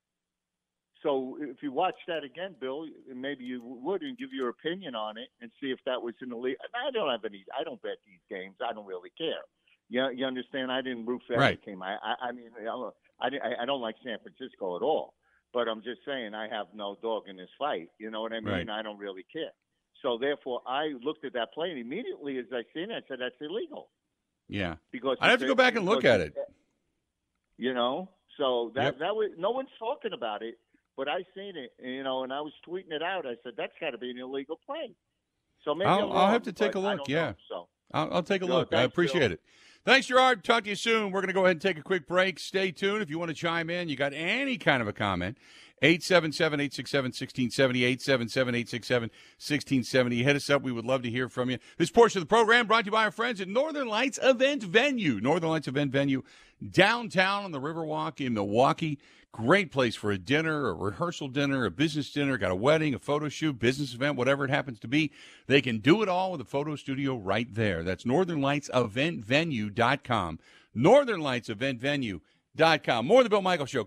[1.02, 5.16] So if you watch that again, Bill, maybe you would and give your opinion on
[5.18, 6.58] it and see if that was an illegal.
[6.74, 7.44] I don't have any.
[7.58, 8.54] I don't bet these games.
[8.64, 9.42] I don't really care.
[9.88, 10.70] You, you understand?
[10.70, 11.58] I didn't root for Right.
[11.66, 11.82] any team.
[11.82, 15.14] I, I, I mean, I, I, I don't like San Francisco at all.
[15.52, 17.88] But I'm just saying, I have no dog in this fight.
[17.98, 18.54] You know what I mean?
[18.54, 18.68] Right.
[18.70, 19.50] I don't really care.
[20.02, 23.18] So therefore, I looked at that play and immediately, as I seen it, I said
[23.20, 23.88] that's illegal
[24.48, 24.76] Yeah.
[24.90, 26.34] because I'd have to go back and look at it.
[27.56, 28.98] You know, so that Yep.
[28.98, 30.58] that was no one's talking about it,
[30.96, 31.72] but I seen it.
[31.82, 33.26] You know, and I was tweeting it out.
[33.26, 34.94] I said that's got to be an illegal play.
[35.64, 37.30] So maybe I'll- I'll have to take a look, yeah.
[37.30, 37.34] know.
[37.48, 38.74] So I'll, I'll take a look.
[38.74, 39.40] I appreciate it.
[39.84, 40.42] Thanks, Gerard.
[40.44, 41.10] Talk to you soon.
[41.12, 42.38] We're going to go ahead and take a quick break.
[42.38, 43.88] Stay tuned if you want to chime in.
[43.88, 45.38] You got any kind of a comment.
[45.82, 50.22] 877 867 1670, 877 867 1670.
[50.22, 50.62] Hit us up.
[50.62, 51.58] We would love to hear from you.
[51.76, 54.62] This portion of the program brought to you by our friends at Northern Lights Event
[54.62, 55.18] Venue.
[55.20, 56.22] Northern Lights Event Venue,
[56.70, 59.00] downtown on the Riverwalk in Milwaukee.
[59.32, 62.98] Great place for a dinner, a rehearsal dinner, a business dinner, got a wedding, a
[62.98, 65.10] photo shoot, business event, whatever it happens to be.
[65.46, 67.82] They can do it all with a photo studio right there.
[67.82, 70.38] That's northernlightseventvenue.com.
[70.76, 73.06] Northernlightseventvenue.com.
[73.06, 73.86] More of the Bill Michael Show.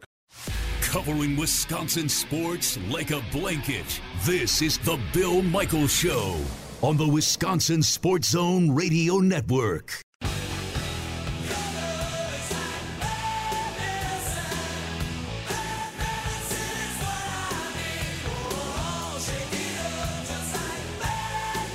[0.95, 3.99] Covering Wisconsin sports like a blanket.
[4.23, 6.39] This is the Bill Michaels Show
[6.81, 9.99] on the Wisconsin Sports Zone Radio Network.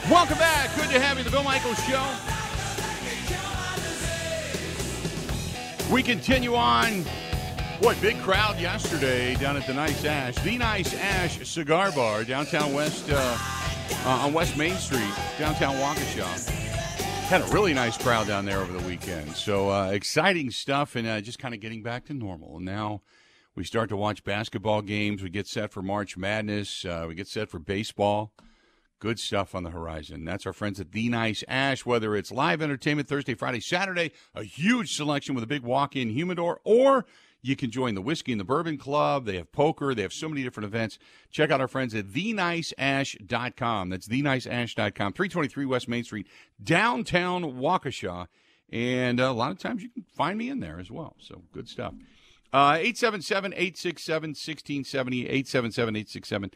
[0.09, 0.75] Welcome back.
[0.77, 2.03] Good to have you, the Bill Michaels Show.
[5.93, 7.05] We continue on.
[7.81, 12.75] What big crowd yesterday down at the Nice Ash, the Nice Ash Cigar Bar, downtown
[12.75, 13.39] West uh,
[14.05, 16.51] uh, on West Main Street, downtown Waukesha.
[17.31, 19.35] Had a really nice crowd down there over the weekend.
[19.35, 22.57] So uh, exciting stuff, and uh, just kind of getting back to normal.
[22.57, 23.01] And now
[23.55, 25.23] we start to watch basketball games.
[25.23, 26.85] We get set for March Madness.
[26.85, 28.35] Uh, we get set for baseball.
[28.99, 30.27] Good stuff on the horizon.
[30.27, 31.87] That's our friends at The Nice Ash.
[31.87, 36.61] Whether it's live entertainment Thursday, Friday, Saturday, a huge selection with a big walk-in humidor,
[36.63, 37.07] or
[37.43, 39.25] you can join the Whiskey and the Bourbon Club.
[39.25, 39.95] They have poker.
[39.95, 40.99] They have so many different events.
[41.31, 43.89] Check out our friends at theniceash.com.
[43.89, 45.13] That's theniceash.com.
[45.13, 46.27] 323 West Main Street,
[46.63, 48.27] downtown Waukesha.
[48.73, 51.17] And a lot of times you can find me in there as well.
[51.19, 51.95] So good stuff.
[52.53, 55.21] Uh, 877 867 1670.
[55.23, 56.51] 877 867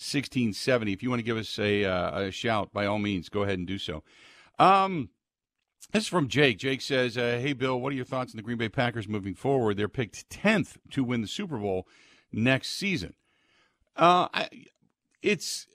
[0.00, 0.92] 1670.
[0.92, 3.58] If you want to give us a, uh, a shout, by all means, go ahead
[3.58, 4.02] and do so.
[4.58, 5.10] Um,
[5.92, 6.58] this is from Jake.
[6.58, 9.34] Jake says, uh, Hey, Bill, what are your thoughts on the Green Bay Packers moving
[9.34, 9.76] forward?
[9.76, 11.86] They're picked 10th to win the Super Bowl
[12.32, 13.14] next season.
[13.96, 14.48] Uh, I,
[15.22, 15.66] it's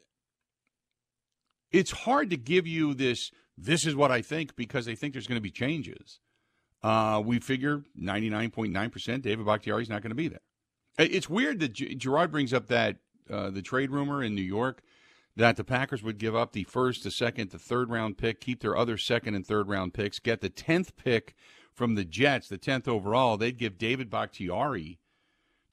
[1.72, 5.28] it's hard to give you this, this is what I think, because they think there's
[5.28, 6.20] going to be changes.
[6.82, 10.42] Uh, we figure 99.9% David Bakhtiari is not going to be there.
[10.98, 12.98] It's weird that G- Gerard brings up that
[13.30, 14.84] uh, the trade rumor in New York
[15.36, 18.62] that the Packers would give up the first, the second, the third round pick, keep
[18.62, 21.36] their other second and third round picks, get the 10th pick
[21.74, 23.38] from the Jets, the 10th overall.
[23.38, 25.00] They'd give David Bakhtiari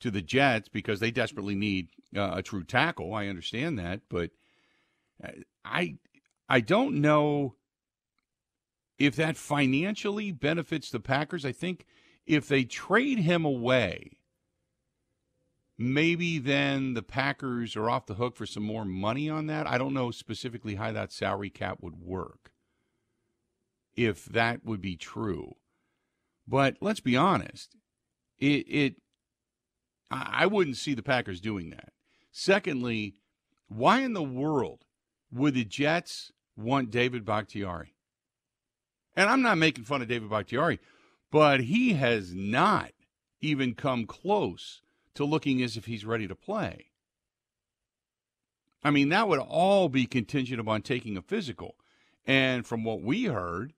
[0.01, 3.14] to the Jets because they desperately need uh, a true tackle.
[3.14, 4.31] I understand that, but
[5.22, 5.31] uh,
[5.64, 5.96] I
[6.48, 7.55] I don't know
[8.98, 11.44] if that financially benefits the Packers.
[11.44, 11.87] I think
[12.27, 14.18] if they trade him away,
[15.79, 19.67] maybe then the Packers are off the hook for some more money on that.
[19.67, 22.53] I don't know specifically how that salary cap would work,
[23.95, 25.57] if that would be true.
[26.47, 27.77] But let's be honest,
[28.39, 28.97] it, it
[30.11, 31.93] I wouldn't see the Packers doing that.
[32.31, 33.15] Secondly,
[33.69, 34.85] why in the world
[35.33, 37.95] would the Jets want David Bakhtiari?
[39.17, 40.81] And I'm not making fun of David Bakhtiari,
[41.31, 42.93] but he has not
[43.41, 44.83] even come close
[45.14, 46.87] to looking as if he's ready to play.
[48.85, 51.77] I mean, that would all be contingent upon taking a physical.
[52.27, 53.75] And from what we heard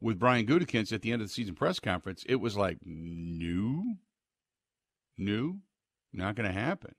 [0.00, 3.96] with Brian Gutekunst at the end of the season press conference, it was like, new,
[5.16, 5.60] new,
[6.12, 6.94] not going to happen.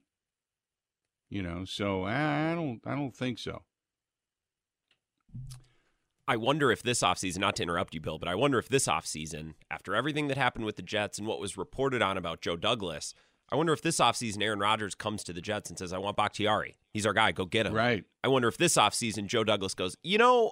[1.29, 3.63] You know, so I don't, I don't think so.
[6.27, 8.87] I wonder if this offseason, not to interrupt you, Bill, but I wonder if this
[8.87, 12.55] offseason, after everything that happened with the Jets and what was reported on about Joe
[12.55, 13.13] Douglas,
[13.51, 16.17] I wonder if this offseason Aaron Rodgers comes to the Jets and says, I want
[16.17, 16.75] Bakhtiari.
[16.91, 17.31] He's our guy.
[17.31, 17.73] Go get him.
[17.73, 18.03] Right.
[18.23, 20.51] I wonder if this offseason Joe Douglas goes, you know,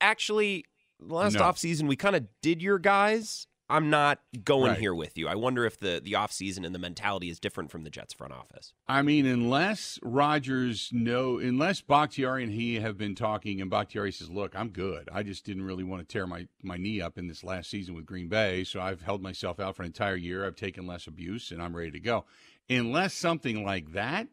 [0.00, 0.64] actually,
[1.00, 1.40] last No.
[1.42, 3.46] offseason we kind of did your guys.
[3.72, 4.78] I'm not going Right.
[4.78, 5.28] here with you.
[5.28, 8.32] I wonder if the, the offseason and the mentality is different from the Jets front
[8.34, 8.74] office.
[8.86, 14.28] I mean, unless Rodgers know, unless Bakhtiari and he have been talking, and Bakhtiari says,
[14.28, 15.08] "Look, I'm good.
[15.10, 17.94] I just didn't really want to tear my my knee up in this last season
[17.94, 20.44] with Green Bay, so I've held myself out for an entire year.
[20.46, 22.26] I've taken less abuse, and I'm ready to go."
[22.68, 24.28] Unless something like that,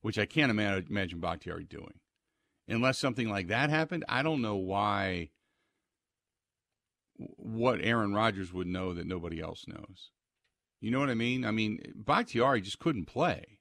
[0.00, 2.00] which I can't ima- imagine Bakhtiari doing,
[2.66, 5.30] unless something like that happened, I don't know why.
[7.36, 10.10] What Aaron Rodgers would know that nobody else knows.
[10.80, 11.44] You know what I mean?
[11.44, 13.58] I mean, Bakhtiari just couldn't play.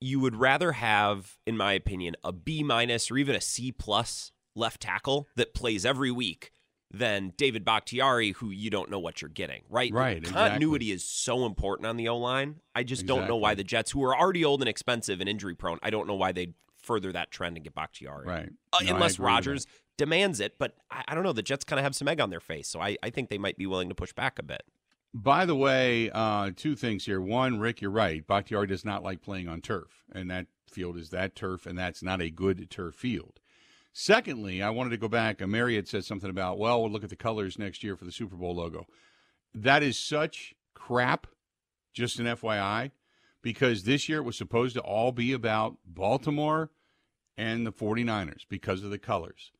[0.00, 4.30] You would rather have, in my opinion, a B minus or even a C plus
[4.54, 6.52] left tackle that plays every week
[6.90, 9.92] than David Bakhtiari, who you don't know what you're getting, right?
[9.92, 12.56] Right, Continuity is so important on the O line.
[12.74, 15.54] I just don't know why the Jets, who are already old and expensive and injury
[15.54, 18.26] prone, I don't know why they'd further that trend and get Bakhtiari.
[18.26, 18.50] Right.
[18.72, 19.66] Uh, No, unless Rodgers
[19.96, 20.58] demands it.
[20.58, 21.32] But I, I don't know.
[21.32, 22.68] The Jets kind of have some egg on their face.
[22.68, 24.62] So I, I think they might be willing to push back a bit.
[25.14, 27.20] By the way, uh, two things here.
[27.20, 28.26] One, Rick, you're right.
[28.26, 32.02] Bakhtiari does not like playing on turf, and that field is that turf, and that's
[32.02, 33.40] not a good turf field.
[33.94, 35.40] Secondly, I wanted to go back.
[35.40, 38.36] Had said something about, well, we'll look at the colors next year for the Super
[38.36, 38.86] Bowl logo.
[39.54, 41.26] That is such crap,
[41.94, 42.90] just an FYI,
[43.40, 46.70] because this year it was supposed to all be about Baltimore
[47.38, 49.52] and the 49ers because of the colors.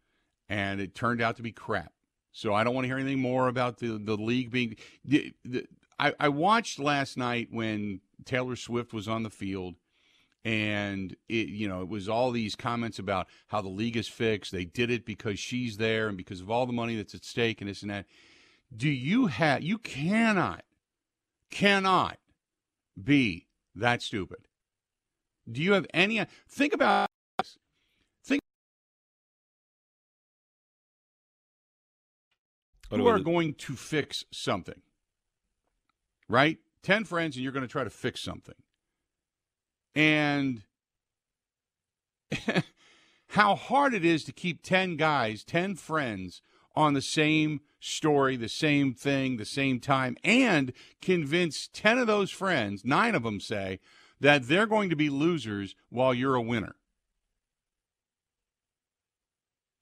[0.48, 1.92] And it turned out to be crap.
[2.32, 4.76] So I don't want to hear anything more about the, the league being.
[5.04, 5.66] The, the,
[5.98, 9.76] I, I watched last night when Taylor Swift was on the field
[10.46, 14.52] and it you know it was all these comments about how the league is fixed
[14.52, 17.60] they did it because she's there and because of all the money that's at stake
[17.60, 18.06] and this and that
[18.74, 20.62] do you have you cannot
[21.50, 22.18] cannot
[23.02, 24.46] be that stupid
[25.50, 27.08] do you have any think about
[32.92, 34.80] You are going to fix something
[36.28, 38.54] right 10 friends and you're going to try to fix something
[39.94, 40.62] and
[43.28, 46.42] how hard it is to keep 10 guys, 10 friends
[46.74, 52.30] on the same story, the same thing, the same time, and convince 10 of those
[52.30, 53.80] friends, nine of them say,
[54.20, 56.76] that they're going to be losers while you're a winner.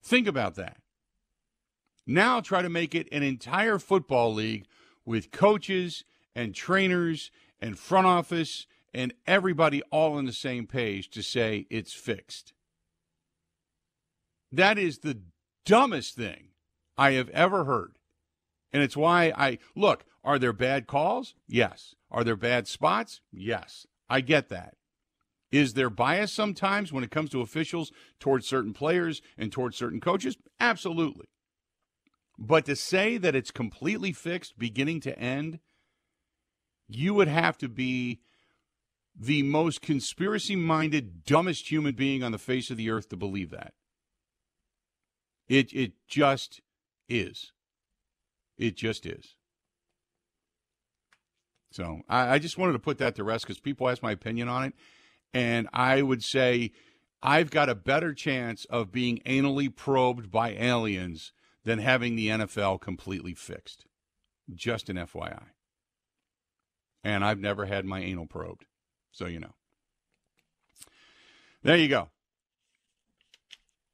[0.03, 0.77] Think about that.
[2.07, 4.65] Now try to make it an entire football league
[5.05, 6.03] with coaches
[6.35, 11.93] and trainers and front office and everybody all on the same page to say it's
[11.93, 12.53] fixed.
[14.51, 15.19] That is the
[15.65, 16.49] dumbest thing
[16.97, 17.97] I have ever heard.
[18.71, 21.33] And it's why I look, are there bad calls?
[21.47, 21.95] Yes.
[22.11, 23.21] Are there bad spots?
[23.31, 23.85] Yes.
[24.09, 24.75] I get that.
[25.51, 29.99] Is there bias sometimes when it comes to officials towards certain players and towards certain
[29.99, 30.37] coaches?
[30.59, 31.27] Absolutely.
[32.37, 35.59] But to say that it's completely fixed beginning to end,
[36.87, 38.19] you would have to be
[39.17, 43.51] the most conspiracy minded, dumbest human being on the face of the earth to believe
[43.51, 43.73] that.
[45.47, 46.61] It it just
[47.07, 47.51] is.
[48.57, 49.35] It just is.
[51.71, 54.47] So I, I just wanted to put that to rest because people ask my opinion
[54.47, 54.73] on it.
[55.33, 56.71] And I would say
[57.21, 61.33] I've got a better chance of being anally probed by aliens
[61.65, 63.85] than having the NFL completely fixed.
[64.53, 65.47] Just an FYI.
[67.03, 68.65] And I've never had my anal probed.
[69.11, 69.55] So you know.
[71.63, 72.09] There you go.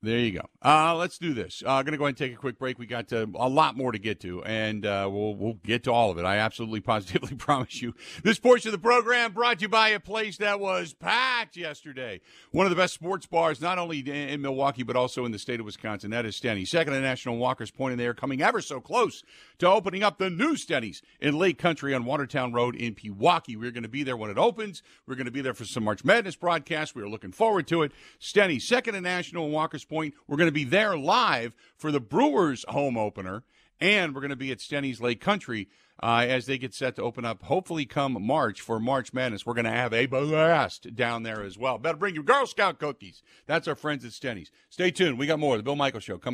[0.03, 0.49] There you go.
[0.65, 1.61] Uh, let's do this.
[1.63, 2.79] I'm uh, going to go ahead and take a quick break.
[2.79, 5.91] We got uh, a lot more to get to, and uh, we'll we'll get to
[5.91, 6.25] all of it.
[6.25, 7.93] I absolutely positively promise you.
[8.23, 12.19] This portion of the program brought to you by a place that was packed yesterday.
[12.49, 15.59] One of the best sports bars, not only in Milwaukee but also in the state
[15.59, 16.09] of Wisconsin.
[16.09, 16.67] That is Steny.
[16.67, 19.23] Second to National Walker's Point, and they are coming ever so close
[19.61, 23.55] to opening up the new Steny's in Lake Country on Watertown Road in Pewaukee.
[23.55, 24.81] We're going to be there when it opens.
[25.05, 26.95] We're going to be there for some March Madness broadcast.
[26.95, 27.91] We are looking forward to it.
[28.19, 30.15] Steny, second to National Walker's Point.
[30.27, 33.43] We're going to be there live for the Brewers home opener,
[33.79, 35.69] and we're going to be at Steny's Lake Country
[36.01, 37.43] uh, as they get set to open up.
[37.43, 41.55] Hopefully, come March for March Madness, we're going to have a blast down there as
[41.55, 41.77] well.
[41.77, 43.21] Better bring your Girl Scout cookies.
[43.45, 44.49] That's our friends at Steny's.
[44.71, 45.19] Stay tuned.
[45.19, 45.55] We got more.
[45.55, 46.17] The Bill Michael Show.
[46.17, 46.33] Come.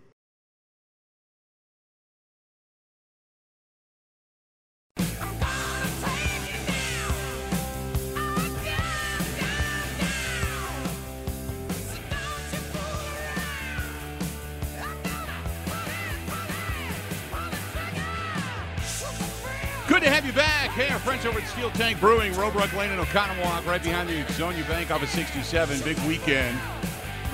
[20.01, 20.71] Good to have you back.
[20.71, 24.13] Hey, our friends over at Steel Tank Brewing, Roebuck Lane and Oconomowoc, right behind the
[24.23, 25.79] Ixonia Bank off of 67.
[25.81, 26.57] Big weekend.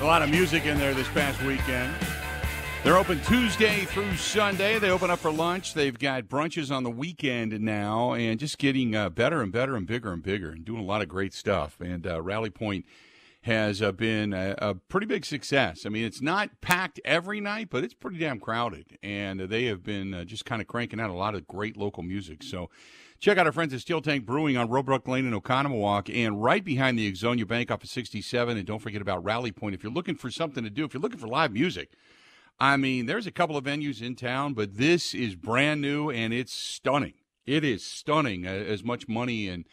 [0.02, 1.94] A lot of music in there this past weekend.
[2.84, 4.78] They're open Tuesday through Sunday.
[4.78, 5.72] They open up for lunch.
[5.72, 9.86] They've got brunches on the weekend now, and just getting uh, better and better and
[9.86, 11.80] bigger and bigger, and doing a lot of great stuff.
[11.80, 12.84] And uh, Rally Point
[13.42, 15.86] has uh, been a, a, pretty big success.
[15.86, 19.82] I mean, it's not packed every night, but it's pretty damn crowded, and they have
[19.82, 22.42] been uh, just kind of cranking out a lot of great local music.
[22.42, 22.70] So.
[23.20, 26.64] Check out our friends at Steel Tank Brewing on Roebuck Lane in Oconomowoc and right
[26.64, 28.56] behind the Ixonia Bank off of 67.
[28.56, 29.74] And don't forget about Rally Point.
[29.74, 31.90] If you're looking for something to do, if you're looking for live music,
[32.60, 36.32] I mean, there's a couple of venues in town, but this is brand new and
[36.32, 37.14] it's stunning.
[37.44, 39.64] It is stunning uh, as much money and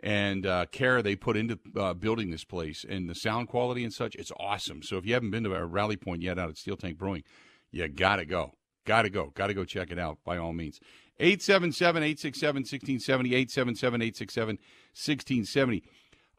[0.00, 3.92] and uh, care they put into uh, building this place and the sound quality and
[3.92, 4.14] such.
[4.14, 4.82] It's awesome.
[4.82, 7.24] So if you haven't been to a Rally Point yet out at Steel Tank Brewing,
[7.70, 8.52] you gotta go.
[8.84, 9.32] Gotta go.
[9.34, 10.80] Gotta go check it out by all means.
[11.20, 13.34] 877 867 1670.
[13.34, 14.58] 877 867
[14.94, 15.82] 1670.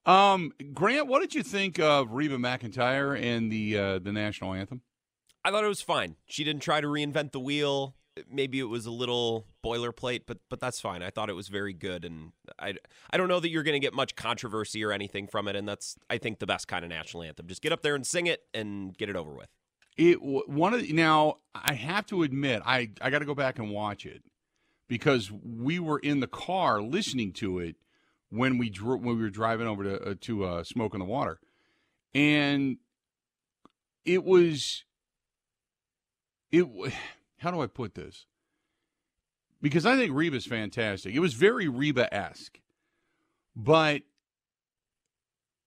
[0.06, 4.82] Um, Grant, what did you think of Reba McEntire and the uh, the national anthem?
[5.44, 6.16] I thought it was fine.
[6.26, 7.96] She didn't try to reinvent the wheel.
[8.32, 11.04] Maybe it was a little boilerplate, but but that's fine.
[11.04, 12.76] I thought it was very good, and I
[13.12, 15.68] I don't know that you're going to get much controversy or anything from it, and
[15.68, 17.48] that's I think the best kind of national anthem.
[17.48, 19.50] Just get up there and sing it and get it over with.
[19.98, 23.60] It one of the, now I have to admit I I got to go back
[23.60, 24.24] and watch it
[24.88, 27.76] because we were in the car listening to it
[28.30, 31.06] when we dro- when we were driving over to uh, to uh, Smoke in the
[31.06, 31.40] Water,
[32.14, 32.78] and
[34.06, 34.84] it was
[36.52, 36.68] it
[37.40, 38.26] how do I put this?
[39.62, 41.14] Because I think Reba's fantastic.
[41.14, 42.60] It was very Reba esque,
[43.56, 44.04] but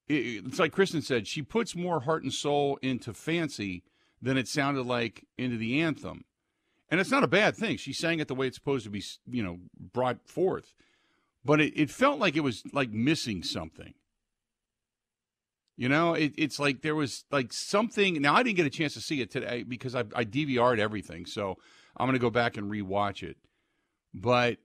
[0.08, 3.82] it's like Kristen said, she puts more heart and soul into Fancy
[4.20, 6.24] than it sounded like into the anthem.
[6.90, 7.76] And it's not a bad thing.
[7.76, 10.74] She sang it the way it's supposed to be, you know, brought forth.
[11.44, 13.94] But it, it felt like it was like missing something.
[15.76, 18.20] You know, it, it's like there was like something.
[18.20, 21.26] Now, I didn't get a chance to see it today because I, I DVR'd everything.
[21.26, 21.56] So
[21.96, 23.36] I'm to go back and rewatch it.
[24.14, 24.58] But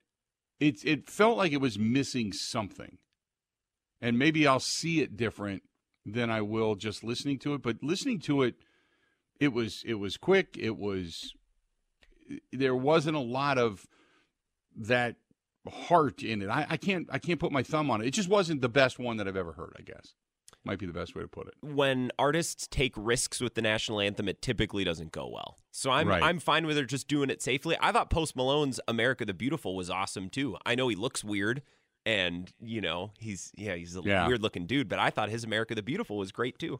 [0.59, 2.97] it, it felt like it was missing something
[4.01, 5.63] and maybe I'll see it different
[6.05, 7.61] than I will just listening to it.
[7.61, 8.55] But listening to it,
[9.39, 10.57] it was it was quick.
[10.59, 11.33] It was
[12.51, 13.85] there wasn't a lot of
[14.75, 15.15] that
[15.67, 16.49] heart in it.
[16.49, 18.07] I, I can't I can't put my thumb on it.
[18.07, 19.75] It just wasn't the best one that I've ever heard.
[19.77, 20.13] I guess
[20.67, 21.55] might be the best way to put it.
[21.61, 25.57] When artists take risks with the national anthem, it typically doesn't go well.
[25.71, 26.21] So I'm right.
[26.21, 27.75] I'm fine with her just doing it safely.
[27.79, 30.57] I thought Post Malone's "America the Beautiful" was awesome too.
[30.65, 31.63] I know he looks weird
[32.07, 34.25] and you know he's yeah he's a yeah.
[34.25, 36.79] weird looking dude but i thought his america the beautiful was great too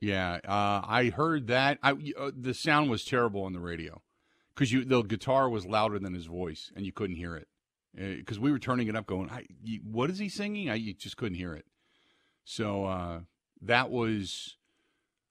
[0.00, 4.00] yeah uh, i heard that I, uh, the sound was terrible on the radio
[4.54, 7.48] because you the guitar was louder than his voice and you couldn't hear it
[7.96, 9.28] because uh, we were turning it up going
[9.64, 11.66] you, what is he singing i you just couldn't hear it
[12.44, 13.20] so uh,
[13.62, 14.56] that was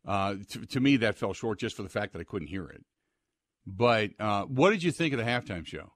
[0.07, 2.67] uh, to, to, me that fell short just for the fact that i couldn't hear
[2.67, 2.83] it
[3.65, 5.91] but uh, what did you think of the halftime show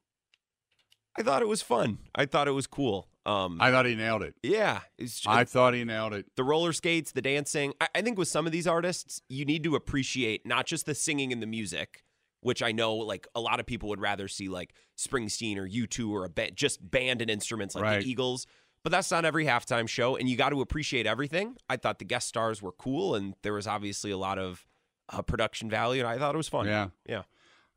[1.17, 1.99] I thought it was fun.
[2.15, 3.07] I thought it was cool.
[3.25, 4.35] Um, I thought he nailed it.
[4.43, 6.25] Yeah, just, I thought he nailed it.
[6.35, 7.73] The roller skates, the dancing.
[7.79, 10.95] I, I, think with some of these artists, you need to appreciate not just the
[10.95, 12.03] singing and the music,
[12.41, 16.09] which I know like a lot of people would rather see like Springsteen or U2
[16.09, 18.03] or a ba- just band and instruments like right.
[18.03, 18.45] the Eagles.
[18.83, 21.55] But that's not every halftime show, and you got to appreciate everything.
[21.69, 24.65] I thought the guest stars were cool, and there was obviously a lot of
[25.09, 26.65] uh, production value, and I thought it was fun.
[26.65, 27.23] Yeah, yeah.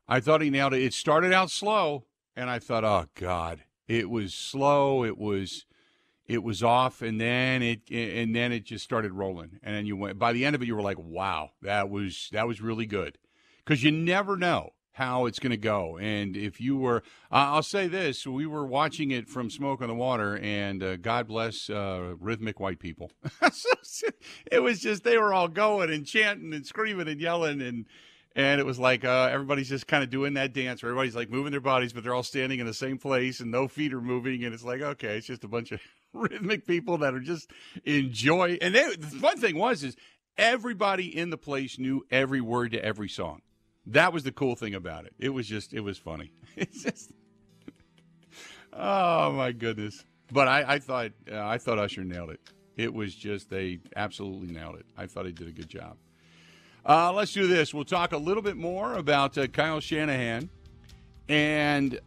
[0.07, 0.83] I thought he nailed it.
[0.83, 2.05] It started out slow,
[2.35, 5.05] and I thought, oh God, it was slow.
[5.05, 5.65] It was
[6.25, 9.59] it was off, and then it and then it just started rolling.
[9.63, 10.19] And then you went.
[10.19, 13.17] By the end of it, you were like, "Wow, that was that was really good,"
[13.63, 15.97] because you never know how it's going to go.
[15.97, 19.89] And if you were, uh, I'll say this: we were watching it from Smoke on
[19.89, 23.11] the Water, and uh, God bless uh, rhythmic white people.
[24.51, 27.85] it was just they were all going and chanting and screaming and yelling and
[28.35, 31.29] and it was like uh, everybody's just kind of doing that dance where everybody's like
[31.29, 34.01] moving their bodies, but they're all standing in the same place and no feet are
[34.01, 35.79] moving, and it's like okay, it's just a bunch of
[36.13, 37.51] rhythmic people that are just
[37.85, 38.57] enjoy.
[38.61, 39.95] And they, the fun thing was is
[40.37, 43.41] everybody in the place knew every word to every song.
[43.87, 45.13] That was the cool thing about it.
[45.17, 46.31] It was just it was funny.
[46.57, 47.11] It's just
[48.73, 50.03] oh my goodness.
[50.31, 52.41] But I, I thought uh, I thought Usher nailed it.
[52.75, 54.85] It was just they absolutely nailed it.
[54.97, 55.97] I thought he did a good job.
[56.85, 57.73] Uh, let's do this.
[57.73, 60.49] We'll talk a little bit more about uh, Kyle Shanahan,
[61.27, 61.99] and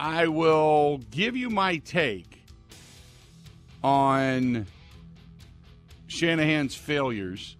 [0.00, 2.42] I will give you my take
[3.82, 4.66] on
[6.06, 7.56] Shanahan's failures.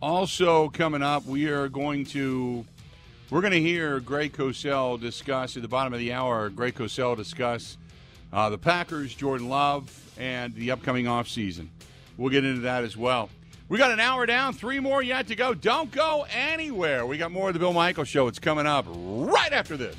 [0.00, 2.64] Also, coming up, we are going to
[3.30, 6.48] we're going to hear Greg Cosell discuss at the bottom of the hour.
[6.50, 7.76] Greg Cosell discuss
[8.32, 11.66] uh, the Packers, Jordan Love, and the upcoming offseason.
[12.16, 13.28] We'll get into that as well.
[13.68, 15.52] We got an hour down, three more yet to go.
[15.52, 17.04] Don't go anywhere.
[17.04, 18.28] We got more of the Bill Michael Show.
[18.28, 19.96] It's coming up right after this.